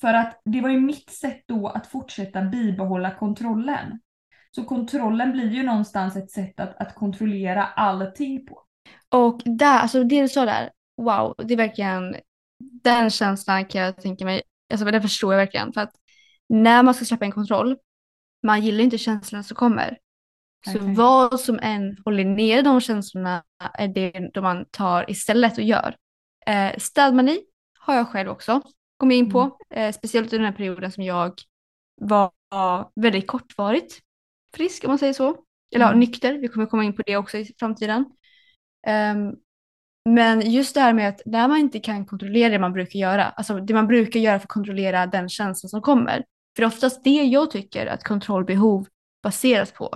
För 0.00 0.14
att 0.14 0.40
det 0.44 0.60
var 0.60 0.68
ju 0.68 0.80
mitt 0.80 1.10
sätt 1.10 1.42
då 1.46 1.68
att 1.68 1.86
fortsätta 1.86 2.42
bibehålla 2.42 3.10
kontrollen. 3.10 4.00
Så 4.50 4.64
kontrollen 4.64 5.32
blir 5.32 5.50
ju 5.50 5.62
någonstans 5.62 6.16
ett 6.16 6.30
sätt 6.30 6.60
att, 6.60 6.76
att 6.76 6.94
kontrollera 6.94 7.66
allting 7.66 8.46
på. 8.46 8.58
Och 9.08 9.40
där, 9.44 9.78
alltså 9.78 10.04
det 10.04 10.22
du 10.22 10.28
sa 10.28 10.44
där, 10.44 10.70
wow, 10.96 11.34
det 11.38 11.54
är 11.54 11.58
verkligen, 11.58 12.16
den 12.58 13.10
känslan 13.10 13.64
kan 13.64 13.80
jag 13.80 13.96
tänka 13.96 14.24
mig, 14.24 14.42
alltså 14.72 14.86
den 14.86 15.02
förstår 15.02 15.32
jag 15.32 15.38
verkligen. 15.38 15.72
För 15.72 15.80
att 15.80 15.92
när 16.48 16.82
man 16.82 16.94
ska 16.94 17.04
släppa 17.04 17.24
en 17.24 17.32
kontroll, 17.32 17.76
man 18.42 18.60
gillar 18.60 18.84
inte 18.84 18.98
känslan 18.98 19.44
som 19.44 19.54
kommer. 19.54 19.98
Så 20.64 20.70
Verkligen. 20.72 20.94
vad 20.94 21.40
som 21.40 21.58
än 21.62 21.96
håller 22.04 22.24
ner 22.24 22.62
de 22.62 22.80
känslorna 22.80 23.42
är 23.74 23.88
det 23.88 24.30
de 24.34 24.40
man 24.40 24.64
tar 24.70 25.10
istället 25.10 25.58
och 25.58 25.64
gör. 25.64 25.96
Eh, 26.46 26.78
städmani 26.78 27.38
har 27.78 27.94
jag 27.94 28.08
själv 28.08 28.30
också 28.30 28.60
kommit 28.96 29.16
in 29.16 29.30
på, 29.30 29.58
eh, 29.74 29.92
speciellt 29.92 30.26
under 30.32 30.38
den 30.38 30.52
här 30.52 30.56
perioden 30.56 30.92
som 30.92 31.02
jag 31.02 31.32
var 32.00 32.30
väldigt 33.00 33.26
kortvarigt 33.26 33.98
frisk 34.56 34.84
om 34.84 34.88
man 34.90 34.98
säger 34.98 35.12
så. 35.12 35.28
Eller 35.74 35.84
ja, 35.84 35.88
Mm. 35.88 36.00
nykter, 36.00 36.32
vi 36.38 36.48
kommer 36.48 36.66
komma 36.66 36.84
in 36.84 36.96
på 36.96 37.02
det 37.06 37.16
också 37.16 37.38
i 37.38 37.54
framtiden. 37.58 38.04
Ehm, 38.86 39.32
men 40.08 40.50
just 40.52 40.74
det 40.74 40.80
här 40.80 40.92
med 40.92 41.08
att 41.08 41.22
när 41.26 41.48
man 41.48 41.58
inte 41.58 41.80
kan 41.80 42.06
kontrollera 42.06 42.48
det 42.48 42.58
man 42.58 42.72
brukar 42.72 42.98
göra, 42.98 43.24
alltså 43.24 43.60
det 43.60 43.74
man 43.74 43.86
brukar 43.86 44.20
göra 44.20 44.38
för 44.38 44.44
att 44.46 44.52
kontrollera 44.52 45.06
den 45.06 45.28
känslan 45.28 45.68
som 45.70 45.82
kommer. 45.82 46.16
För 46.56 46.62
det 46.62 46.62
är 46.62 46.66
oftast 46.66 47.04
det 47.04 47.10
jag 47.24 47.50
tycker 47.50 47.86
att 47.86 48.04
kontrollbehov 48.04 48.86
baseras 49.22 49.72
på. 49.72 49.94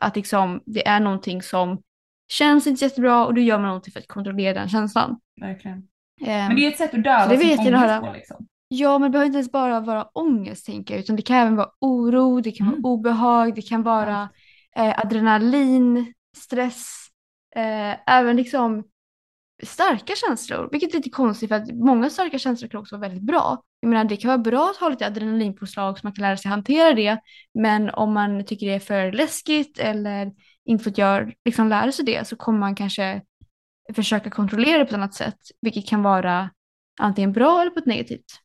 Att 0.00 0.16
liksom, 0.16 0.62
det 0.66 0.86
är 0.88 1.00
någonting 1.00 1.42
som 1.42 1.82
känns 2.28 2.66
inte 2.66 2.84
jättebra 2.84 3.26
och 3.26 3.34
då 3.34 3.40
gör 3.40 3.58
man 3.58 3.66
någonting 3.66 3.92
för 3.92 4.00
att 4.00 4.06
kontrollera 4.08 4.54
den 4.54 4.68
känslan. 4.68 5.20
Verkligen. 5.40 5.76
Ehm, 6.26 6.46
Men 6.46 6.56
det 6.56 6.66
är 6.66 6.68
ett 6.68 6.78
sätt 6.78 6.94
att 6.94 7.30
det 7.30 7.36
sin 7.64 7.74
ångest 7.74 8.00
på 8.00 8.12
liksom. 8.12 8.46
Ja, 8.68 8.98
men 8.98 9.02
det 9.02 9.12
behöver 9.12 9.26
inte 9.26 9.36
ens 9.36 9.52
bara 9.52 9.80
vara 9.80 10.04
ångest 10.04 10.66
tänker 10.66 10.94
jag, 10.94 11.00
utan 11.00 11.16
det 11.16 11.22
kan 11.22 11.36
även 11.36 11.56
vara 11.56 11.68
oro, 11.80 12.40
det 12.40 12.52
kan 12.52 12.68
Mm. 12.68 12.82
vara 12.82 12.92
obehag, 12.92 13.54
det 13.54 13.62
kan 13.62 13.82
vara 13.82 14.28
eh, 14.76 14.98
adrenalin, 15.00 16.12
stress, 16.36 17.06
eh, 17.56 18.14
även 18.16 18.36
liksom 18.36 18.84
starka 19.62 20.14
känslor, 20.16 20.68
vilket 20.72 20.90
är 20.90 20.96
lite 20.96 21.10
konstigt 21.10 21.48
för 21.48 21.56
att 21.56 21.72
många 21.74 22.10
starka 22.10 22.38
känslor 22.38 22.68
kan 22.68 22.80
också 22.80 22.96
vara 22.96 23.08
väldigt 23.08 23.26
bra. 23.26 23.62
Jag 23.80 23.90
menar, 23.90 24.04
det 24.04 24.16
kan 24.16 24.28
vara 24.28 24.38
bra 24.38 24.70
att 24.70 24.76
ha 24.76 24.88
lite 24.88 25.06
adrenalinpåslag 25.06 25.98
så 25.98 26.06
man 26.06 26.12
kan 26.12 26.22
lära 26.22 26.36
sig 26.36 26.48
hantera 26.48 26.94
det, 26.94 27.20
men 27.54 27.90
om 27.90 28.12
man 28.12 28.44
tycker 28.44 28.66
det 28.66 28.74
är 28.74 28.80
för 28.80 29.12
läskigt 29.12 29.78
eller 29.78 30.32
inte 30.64 30.84
fått 30.84 30.98
göra, 30.98 31.30
liksom 31.44 31.68
lära 31.68 31.92
sig 31.92 32.04
det 32.04 32.28
så 32.28 32.36
kommer 32.36 32.58
man 32.58 32.74
kanske 32.74 33.22
försöka 33.94 34.30
kontrollera 34.30 34.78
det 34.78 34.84
på 34.84 34.88
ett 34.88 34.94
annat 34.94 35.14
sätt, 35.14 35.38
vilket 35.60 35.86
kan 35.86 36.02
vara 36.02 36.50
antingen 37.00 37.32
bra 37.32 37.60
eller 37.60 37.70
på 37.70 37.78
ett 37.78 37.86
negativt. 37.86 38.40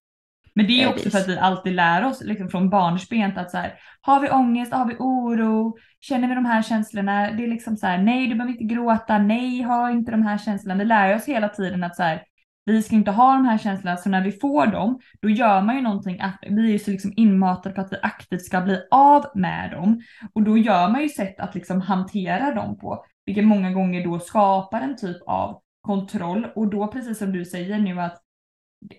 Men 0.56 0.68
det 0.68 0.84
är 0.84 0.90
också 0.90 1.10
för 1.10 1.18
att 1.18 1.28
vi 1.28 1.38
alltid 1.38 1.74
lär 1.74 2.06
oss 2.06 2.22
liksom 2.24 2.50
från 2.50 2.70
barnsbent 2.70 3.38
att 3.38 3.52
så 3.52 3.58
här, 3.58 3.74
har 4.02 4.20
vi 4.20 4.30
ångest, 4.30 4.74
har 4.74 4.86
vi 4.86 4.96
oro, 5.00 5.78
känner 6.00 6.28
vi 6.28 6.36
de 6.36 6.46
här 6.46 6.62
känslorna, 6.62 7.32
det 7.32 7.44
är 7.44 7.48
liksom 7.48 7.78
så 7.78 7.88
här, 7.88 7.98
nej 7.98 8.28
du 8.28 8.36
behöver 8.36 8.52
inte 8.52 8.76
gråta, 8.76 9.18
nej 9.18 9.62
ha 9.62 9.92
inte 9.92 10.12
de 10.12 10.22
här 10.22 10.38
känslorna. 10.38 10.76
Det 10.76 10.86
lär 10.86 11.16
oss 11.16 11.26
hela 11.26 11.50
tiden 11.50 11.84
att 11.84 11.96
så 11.96 12.04
här, 12.04 12.24
vi 12.66 12.82
ska 12.82 12.96
inte 12.96 13.12
ha 13.12 13.34
de 13.34 13.46
här 13.46 13.58
känslorna, 13.58 13.98
så 13.98 14.10
när 14.10 14.24
vi 14.24 14.32
får 14.32 14.68
dem, 14.68 15.00
då 15.22 15.30
gör 15.30 15.62
man 15.62 15.76
ju 15.76 15.82
någonting, 15.82 16.22
vi 16.50 16.68
är 16.68 16.72
ju 16.72 16.80
så 16.80 16.92
liksom 16.92 17.14
inmatade 17.16 17.76
på 17.76 17.82
att 17.82 17.94
vi 17.94 17.98
aktivt 18.02 18.46
ska 18.46 18.62
bli 18.62 18.80
av 18.92 19.26
med 19.36 19.72
dem. 19.72 20.02
Och 20.34 20.44
då 20.44 20.58
gör 20.58 20.90
man 20.90 21.02
ju 21.02 21.10
sätt 21.10 21.40
att 21.40 21.56
liksom 21.56 21.82
hantera 21.82 22.56
dem 22.56 22.78
på, 22.78 23.06
vilket 23.26 23.46
många 23.46 23.72
gånger 23.72 24.04
då 24.04 24.20
skapar 24.20 24.82
en 24.82 24.98
typ 24.98 25.18
av 25.28 25.62
kontroll. 25.82 26.48
Och 26.56 26.68
då 26.68 26.88
precis 26.88 27.18
som 27.18 27.32
du 27.32 27.46
säger 27.46 27.80
nu 27.80 28.02
att 28.02 28.25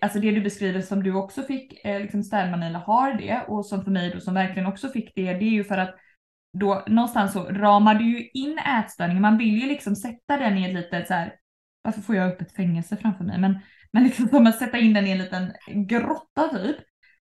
alltså 0.00 0.20
det 0.20 0.30
du 0.30 0.40
beskriver 0.40 0.80
som 0.80 1.02
du 1.02 1.14
också 1.14 1.42
fick, 1.42 1.84
eh, 1.84 2.00
liksom 2.00 2.22
städman 2.22 2.74
har 2.74 3.12
det 3.12 3.44
och 3.48 3.66
som 3.66 3.84
för 3.84 3.90
mig 3.90 4.10
då 4.10 4.20
som 4.20 4.34
verkligen 4.34 4.66
också 4.66 4.88
fick 4.88 5.12
det, 5.14 5.32
det 5.32 5.44
är 5.44 5.50
ju 5.50 5.64
för 5.64 5.78
att 5.78 5.94
då 6.58 6.84
någonstans 6.86 7.32
så 7.32 7.44
ramar 7.44 7.94
du 7.94 8.04
ju 8.04 8.28
in 8.28 8.58
ätstörningen. 8.58 9.22
Man 9.22 9.38
vill 9.38 9.62
ju 9.62 9.68
liksom 9.68 9.96
sätta 9.96 10.36
den 10.36 10.58
i 10.58 10.68
ett 10.68 10.74
litet 10.74 11.06
så 11.06 11.14
här, 11.14 11.34
varför 11.82 12.00
får 12.00 12.16
jag 12.16 12.32
upp 12.32 12.40
ett 12.40 12.56
fängelse 12.56 12.96
framför 12.96 13.24
mig? 13.24 13.38
Men, 13.38 13.58
men 13.92 14.04
liksom 14.04 14.28
som 14.28 14.46
att 14.46 14.58
sätta 14.58 14.78
in 14.78 14.94
den 14.94 15.06
i 15.06 15.10
en 15.10 15.18
liten 15.18 15.52
grotta 15.86 16.48
typ. 16.48 16.76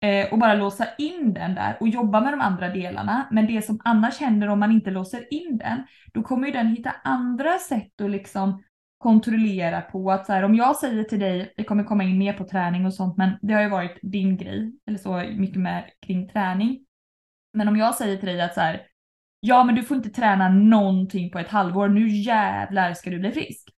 Eh, 0.02 0.34
och 0.34 0.40
bara 0.40 0.54
låsa 0.54 0.88
in 0.98 1.34
den 1.34 1.56
där 1.56 1.78
och 1.80 1.88
jobba 1.88 2.22
med 2.22 2.34
de 2.34 2.42
andra 2.42 2.70
delarna. 2.70 3.28
Men 3.32 3.48
det 3.48 3.62
som 3.62 3.80
annars 3.84 4.20
händer 4.20 4.48
om 4.48 4.60
man 4.60 4.72
inte 4.72 4.92
låser 4.92 5.34
in 5.34 5.58
den, 5.58 5.84
då 6.14 6.24
kommer 6.24 6.48
ju 6.48 6.54
den 6.54 6.68
hitta 6.68 6.96
andra 7.04 7.58
sätt 7.58 8.02
att 8.02 8.12
liksom 8.12 8.64
kontrollera 8.98 9.82
på 9.82 10.12
att 10.12 10.26
så 10.26 10.34
här, 10.34 10.44
om 10.44 10.56
jag 10.56 10.76
säger 10.76 11.04
till 11.04 11.20
dig, 11.20 11.54
vi 11.58 11.64
kommer 11.64 11.84
komma 11.84 12.04
in 12.04 12.18
mer 12.18 12.34
på 12.34 12.44
träning 12.44 12.86
och 12.86 12.94
sånt, 12.94 13.18
men 13.18 13.32
det 13.42 13.54
har 13.54 13.62
ju 13.62 13.70
varit 13.70 14.00
din 14.02 14.38
grej, 14.38 14.74
eller 14.88 14.98
så 14.98 15.18
mycket 15.18 15.62
mer 15.62 15.90
kring 16.06 16.30
träning. 16.30 16.86
Men 17.54 17.68
om 17.68 17.76
jag 17.76 17.96
säger 17.96 18.18
till 18.18 18.28
dig 18.28 18.42
att 18.42 18.54
så 18.54 18.62
här, 18.62 18.88
ja 19.40 19.64
men 19.64 19.76
du 19.76 19.84
får 19.84 19.98
inte 19.98 20.10
träna 20.10 20.50
någonting 20.50 21.32
på 21.32 21.40
ett 21.40 21.50
halvår, 21.50 21.88
nu 21.88 22.08
jävlar 22.08 22.94
ska 22.94 23.10
du 23.10 23.20
bli 23.20 23.32
frisk. 23.32 23.70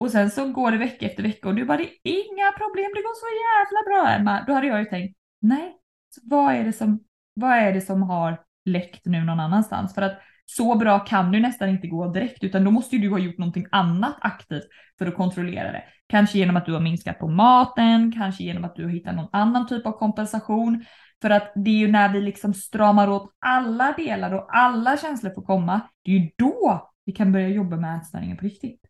Och 0.00 0.10
sen 0.10 0.30
så 0.30 0.48
går 0.52 0.70
det 0.72 0.78
vecka 0.78 1.06
efter 1.06 1.22
vecka 1.22 1.48
och 1.48 1.54
du 1.54 1.64
bara, 1.64 1.78
det 1.78 1.84
är 1.84 2.32
inga 2.32 2.52
problem, 2.52 2.90
det 2.94 3.02
går 3.02 3.14
så 3.14 3.26
jävla 3.46 3.90
bra 3.90 4.14
Emma. 4.14 4.44
Då 4.46 4.52
hade 4.52 4.66
jag 4.66 4.78
ju 4.78 4.84
tänkt, 4.84 5.18
nej, 5.40 5.76
så 6.14 6.20
vad 6.24 6.54
är 6.54 6.64
det 6.64 6.72
som, 6.72 7.00
vad 7.34 7.50
är 7.50 7.72
det 7.72 7.80
som 7.80 8.02
har 8.02 8.40
läckt 8.64 9.06
nu 9.06 9.24
någon 9.24 9.40
annanstans? 9.40 9.94
För 9.94 10.02
att 10.02 10.20
så 10.56 10.74
bra 10.74 10.98
kan 10.98 11.32
du 11.32 11.40
nästan 11.40 11.68
inte 11.68 11.86
gå 11.86 12.08
direkt 12.08 12.44
utan 12.44 12.64
då 12.64 12.70
måste 12.70 12.96
ju 12.96 13.02
du 13.02 13.10
ha 13.10 13.18
gjort 13.18 13.38
någonting 13.38 13.66
annat 13.70 14.16
aktivt 14.20 14.64
för 14.98 15.06
att 15.06 15.16
kontrollera 15.16 15.72
det. 15.72 15.84
Kanske 16.06 16.38
genom 16.38 16.56
att 16.56 16.66
du 16.66 16.72
har 16.72 16.80
minskat 16.80 17.18
på 17.18 17.28
maten, 17.28 18.12
kanske 18.12 18.44
genom 18.44 18.64
att 18.64 18.76
du 18.76 18.84
har 18.84 18.90
hittat 18.90 19.14
någon 19.14 19.28
annan 19.32 19.66
typ 19.66 19.86
av 19.86 19.92
kompensation. 19.92 20.84
För 21.22 21.30
att 21.30 21.52
det 21.54 21.70
är 21.70 21.78
ju 21.78 21.88
när 21.88 22.12
vi 22.12 22.20
liksom 22.20 22.54
stramar 22.54 23.08
åt 23.08 23.32
alla 23.38 23.92
delar 23.92 24.34
och 24.34 24.56
alla 24.56 24.96
känslor 24.96 25.34
får 25.34 25.42
komma, 25.42 25.80
det 26.04 26.10
är 26.10 26.14
ju 26.14 26.30
då 26.36 26.90
vi 27.04 27.12
kan 27.12 27.32
börja 27.32 27.48
jobba 27.48 27.76
med 27.76 27.96
ätstörningen 27.96 28.36
på 28.36 28.44
riktigt. 28.44 28.80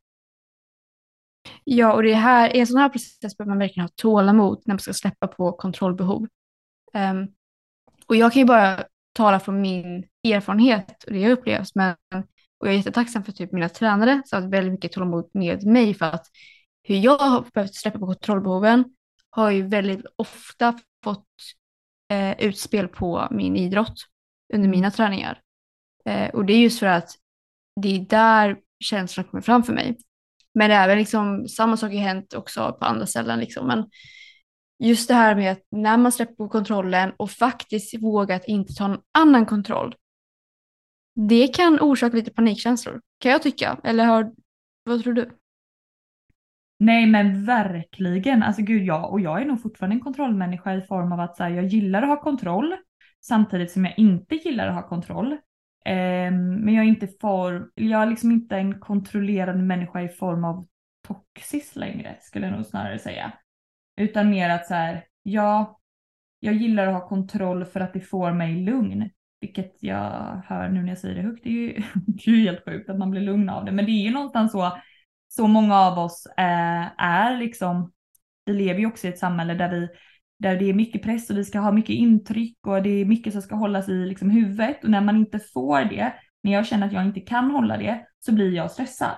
Ja, 1.65 1.93
och 1.93 2.03
det 2.03 2.15
här, 2.15 2.57
i 2.57 2.61
en 2.61 2.67
sån 2.67 2.81
här 2.81 2.89
process 2.89 3.37
behöver 3.37 3.51
man 3.51 3.59
verkligen 3.59 3.85
ha 3.85 3.93
tålamod 3.97 4.63
när 4.67 4.75
man 4.75 4.81
ska 4.81 4.93
släppa 4.93 5.27
på 5.27 5.53
kontrollbehov. 5.53 6.27
Um, 6.95 7.29
och 8.07 8.17
jag 8.17 8.33
kan 8.33 8.41
ju 8.41 8.47
bara 8.47 8.85
tala 9.13 9.41
från 9.41 9.61
min 9.61 10.05
erfarenhet 10.29 11.05
och 11.05 11.13
det 11.13 11.19
jag 11.21 11.33
upplevt, 11.33 11.75
men 11.75 11.97
och 12.61 12.67
jag 12.67 12.75
är 12.75 12.77
jättetacksam 12.79 13.25
för 13.25 13.33
typ 13.33 13.53
mina 13.53 13.69
tränare 13.69 14.23
som 14.25 14.43
har 14.43 14.51
väldigt 14.51 14.73
mycket 14.73 14.93
tålamod 14.93 15.31
med 15.35 15.67
mig 15.67 15.95
för 15.95 16.07
att 16.07 16.27
hur 16.83 16.97
jag 16.97 17.19
har 17.19 17.45
behövt 17.55 17.75
släppa 17.75 17.99
på 17.99 18.07
kontrollbehoven 18.07 18.85
har 19.31 19.51
ju 19.51 19.63
väldigt 19.67 20.07
ofta 20.17 20.79
fått 21.05 21.27
eh, 22.13 22.41
utspel 22.41 22.89
på 22.89 23.29
min 23.31 23.57
idrott 23.57 23.95
under 24.53 24.67
Mm. 24.69 24.71
mina 24.71 24.91
träningar. 24.91 25.41
Eh, 26.05 26.29
och 26.31 26.45
det 26.45 26.53
är 26.53 26.59
just 26.59 26.79
för 26.79 26.87
att 26.87 27.11
det 27.81 27.97
är 27.97 28.01
där 28.01 28.57
känslorna 28.85 29.29
kommer 29.31 29.43
fram 29.43 29.63
för 29.63 29.73
mig. 29.73 29.97
Men 30.55 30.71
även 30.71 30.99
liksom, 30.99 31.49
samma 31.49 31.77
sak 31.77 31.93
har 31.93 31.99
hänt 31.99 32.35
också 32.35 32.77
på 32.81 32.85
andra 32.85 33.07
ställen. 33.07 33.41
Liksom. 33.41 33.67
Men 33.67 33.91
just 34.81 35.09
det 35.09 35.15
här 35.15 35.35
med 35.35 35.53
att 35.53 35.67
när 35.71 35.97
man 35.97 36.13
släpper 36.13 36.35
på 36.35 36.49
kontrollen 36.49 37.13
och 37.17 37.31
faktiskt 37.31 38.03
vågar 38.03 38.37
att 38.37 38.45
inte 38.45 38.75
ta 38.75 38.89
någon 38.89 39.03
annan 39.19 39.47
kontroll. 39.47 39.95
Det 41.29 41.49
kan 41.49 41.81
orsaka 41.81 42.17
lite 42.17 42.31
panikkänslor, 42.31 43.01
kan 43.19 43.33
jag 43.33 43.43
tycka. 43.43 43.81
Eller 43.85 44.05
har, 44.05 44.33
vad 44.85 45.03
tror 45.03 45.13
du? 45.13 45.31
Nej 46.79 47.07
men 47.07 47.45
verkligen, 47.45 48.43
alltså 48.43 48.63
gud 48.63 48.83
ja, 48.83 49.07
och 49.07 49.21
jag 49.21 49.43
är 49.43 49.45
nog 49.45 49.63
fortfarande 49.63 49.97
en 49.97 50.01
kontrollmänniska 50.01 50.75
i 50.75 50.83
form 50.83 51.13
av 51.13 51.21
att 51.21 51.37
så 51.37 51.43
här, 51.43 51.51
jag 51.51 51.67
gillar 51.67 52.03
att 52.03 52.09
ha 52.09 52.23
kontroll 52.23 52.77
samtidigt 53.21 53.71
som 53.71 53.85
jag 53.85 53.99
inte 53.99 54.35
gillar 54.35 54.69
att 54.69 54.75
ha 54.75 54.89
kontroll. 54.89 55.37
Ehm, 55.85 56.55
men 56.55 56.75
jag 56.75 56.85
är 56.85 56.89
inte 56.89 57.09
för, 57.21 57.71
jag 57.75 58.03
är 58.03 58.07
liksom 58.07 58.31
inte 58.31 58.57
en 58.57 58.81
kontrollerande 58.81 59.63
människa 59.63 60.03
i 60.03 60.09
form 60.09 60.45
av 60.45 60.67
toxis 61.09 61.77
längre 61.77 62.17
skulle 62.21 62.47
jag 62.47 62.57
nog 62.57 62.67
snarare 62.67 62.99
säga. 62.99 63.33
Utan 64.01 64.31
mer 64.31 64.51
att 64.51 64.67
så 64.67 64.75
här, 64.75 65.05
ja, 65.23 65.81
jag 66.41 66.55
gillar 66.55 66.87
att 66.87 66.95
ha 66.95 67.09
kontroll 67.09 67.65
för 67.65 67.81
att 67.81 67.93
det 67.93 68.01
får 68.01 68.33
mig 68.33 68.55
lugn. 68.55 69.11
Vilket 69.41 69.83
jag 69.83 70.43
hör 70.47 70.69
nu 70.69 70.83
när 70.83 70.89
jag 70.89 70.99
säger 70.99 71.15
det 71.15 71.23
högt, 71.23 71.45
det 71.45 71.49
är 71.49 71.53
ju, 71.53 71.73
det 72.07 72.31
är 72.31 72.35
ju 72.35 72.43
helt 72.43 72.65
sjukt 72.65 72.91
att 72.91 72.99
man 72.99 73.11
blir 73.11 73.21
lugn 73.21 73.49
av 73.49 73.65
det. 73.65 73.73
Men 73.73 73.85
det 73.85 73.91
är 73.91 74.05
ju 74.05 74.11
någonstans 74.11 74.53
så, 74.53 74.79
så 75.29 75.47
många 75.47 75.77
av 75.81 75.99
oss 75.99 76.27
eh, 76.27 77.03
är 77.03 77.37
liksom, 77.37 77.93
vi 78.45 78.53
lever 78.53 78.81
ju 78.81 78.87
också 78.87 79.07
i 79.07 79.11
ett 79.11 79.19
samhälle 79.19 79.55
där 79.55 79.71
vi 79.71 79.89
där 80.41 80.57
det 80.57 80.65
är 80.65 80.75
mycket 80.75 81.03
press 81.03 81.31
och 81.31 81.37
vi 81.37 81.45
ska 81.45 81.59
ha 81.59 81.73
mycket 81.73 81.95
intryck 81.95 82.67
och 82.67 82.83
det 82.83 82.91
är 82.91 83.05
mycket 83.05 83.33
som 83.33 83.43
ska 83.43 83.55
hållas 83.55 83.89
i 83.89 84.07
liksom 84.07 84.31
huvudet 84.31 84.85
och 84.85 84.91
när 84.91 85.01
man 85.01 85.17
inte 85.17 85.39
får 85.39 85.85
det, 85.85 86.13
när 86.43 86.53
jag 86.53 86.67
känner 86.67 86.87
att 86.87 86.93
jag 86.93 87.05
inte 87.05 87.21
kan 87.21 87.51
hålla 87.51 87.77
det, 87.77 88.07
så 88.21 88.33
blir 88.33 88.53
jag 88.53 88.71
stressad. 88.71 89.17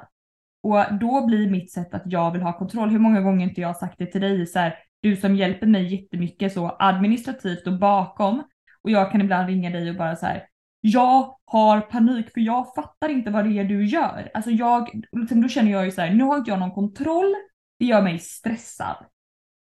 Och 0.63 0.85
då 1.01 1.27
blir 1.27 1.51
mitt 1.51 1.73
sätt 1.73 1.95
att 1.95 2.03
jag 2.05 2.31
vill 2.31 2.43
ha 2.43 2.59
kontroll. 2.59 2.91
Hur 2.91 2.99
många 2.99 3.21
gånger 3.21 3.49
inte 3.49 3.61
jag 3.61 3.69
har 3.69 3.75
sagt 3.75 3.99
det 3.99 4.07
till 4.07 4.21
dig 4.21 4.47
så 4.47 4.59
här, 4.59 4.79
du 5.01 5.17
som 5.17 5.37
hjälper 5.37 5.67
mig 5.67 5.95
jättemycket 5.95 6.53
så 6.53 6.77
administrativt 6.79 7.67
och 7.67 7.79
bakom 7.79 8.43
och 8.83 8.91
jag 8.91 9.13
kan 9.13 9.21
ibland 9.21 9.49
ringa 9.49 9.71
dig 9.71 9.91
och 9.91 9.97
bara 9.97 10.17
så 10.17 10.27
här, 10.27 10.47
jag 10.81 11.37
har 11.45 11.81
panik 11.81 12.31
för 12.33 12.41
jag 12.41 12.75
fattar 12.75 13.09
inte 13.09 13.31
vad 13.31 13.45
det 13.45 13.59
är 13.59 13.65
du 13.65 13.85
gör. 13.85 14.31
Alltså 14.35 14.51
jag, 14.51 15.03
liksom, 15.13 15.41
då 15.41 15.49
känner 15.49 15.73
jag 15.73 15.85
ju 15.85 15.91
så 15.91 16.01
här, 16.01 16.15
nu 16.15 16.25
har 16.25 16.37
inte 16.37 16.51
jag 16.51 16.61
någon 16.61 16.75
kontroll, 16.75 17.35
det 17.79 17.87
gör 17.87 18.03
mig 18.03 18.19
stressad. 18.19 18.97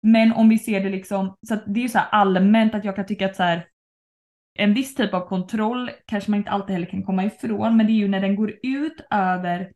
Men 0.03 0.33
om 0.33 0.49
vi 0.49 0.59
ser 0.59 0.81
det 0.81 0.91
liksom, 0.91 1.37
så 1.49 1.55
att 1.55 1.63
det 1.67 1.81
är 1.81 1.83
ju 1.83 1.89
så 1.89 1.99
här 1.99 2.09
allmänt 2.11 2.75
att 2.75 2.85
jag 2.85 2.97
kan 2.97 3.07
tycka 3.07 3.27
att 3.27 3.37
så 3.37 3.43
här, 3.43 3.67
en 4.59 4.75
viss 4.75 4.95
typ 4.95 5.15
av 5.15 5.29
kontroll 5.29 5.91
kanske 6.07 6.31
man 6.31 6.39
inte 6.39 6.51
alltid 6.51 6.73
heller 6.73 6.87
kan 6.87 7.03
komma 7.03 7.25
ifrån, 7.25 7.77
men 7.77 7.87
det 7.87 7.93
är 7.93 7.95
ju 7.95 8.09
när 8.09 8.21
den 8.21 8.37
går 8.37 8.55
ut 8.63 9.01
över 9.11 9.73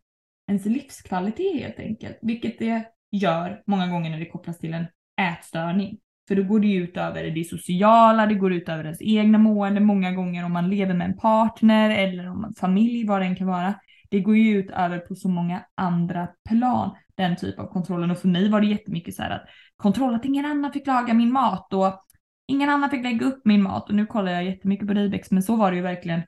ens 0.49 0.67
livskvalitet 0.67 1.63
helt 1.63 1.79
enkelt, 1.79 2.19
vilket 2.23 2.59
det 2.59 2.85
gör 3.11 3.63
många 3.67 3.87
gånger 3.87 4.11
när 4.11 4.19
det 4.19 4.31
kopplas 4.31 4.59
till 4.59 4.75
en 4.75 4.87
ätstörning. 5.21 5.99
För 6.29 6.37
då 6.37 6.43
går 6.43 6.61
det 6.61 6.67
ju 6.67 6.85
ut 6.85 6.97
över 6.97 7.25
det 7.25 7.45
sociala, 7.45 8.27
det 8.27 8.35
går 8.35 8.53
ut 8.53 8.69
över 8.69 8.85
ens 8.85 9.03
egna 9.03 9.39
mående 9.39 9.81
många 9.81 10.13
gånger 10.13 10.45
om 10.45 10.53
man 10.53 10.71
lever 10.71 10.95
med 10.95 11.05
en 11.05 11.17
partner 11.17 11.91
eller 11.91 12.31
om 12.31 12.41
man 12.41 12.55
familj, 12.55 13.07
vad 13.07 13.21
det 13.21 13.27
än 13.27 13.37
kan 13.37 13.47
vara. 13.47 13.75
Det 14.11 14.21
går 14.21 14.37
ju 14.37 14.59
ut 14.59 14.71
över 14.71 14.99
på 14.99 15.15
så 15.15 15.29
många 15.29 15.65
andra 15.75 16.29
plan, 16.49 16.91
den 17.15 17.37
typ 17.37 17.59
av 17.59 17.67
kontrollen. 17.67 18.11
Och 18.11 18.19
för 18.19 18.29
mig 18.29 18.51
var 18.51 18.61
det 18.61 18.67
jättemycket 18.67 19.15
så 19.15 19.23
här 19.23 19.31
att 19.31 19.45
kontroll 19.77 20.15
att 20.15 20.25
ingen 20.25 20.45
annan 20.45 20.73
fick 20.73 20.87
laga 20.87 21.15
min 21.15 21.33
mat 21.33 21.73
och 21.73 22.01
ingen 22.47 22.71
annan 22.71 22.91
fick 22.91 23.03
lägga 23.03 23.27
upp 23.27 23.41
min 23.45 23.63
mat. 23.63 23.89
Och 23.89 23.95
nu 23.95 24.07
kollar 24.07 24.33
jag 24.33 24.45
jättemycket 24.45 24.89
på 24.89 24.95
dig 24.95 25.09
Bex, 25.09 25.31
men 25.31 25.43
så 25.43 25.57
var 25.57 25.71
det 25.71 25.77
ju 25.77 25.83
verkligen 25.83 26.23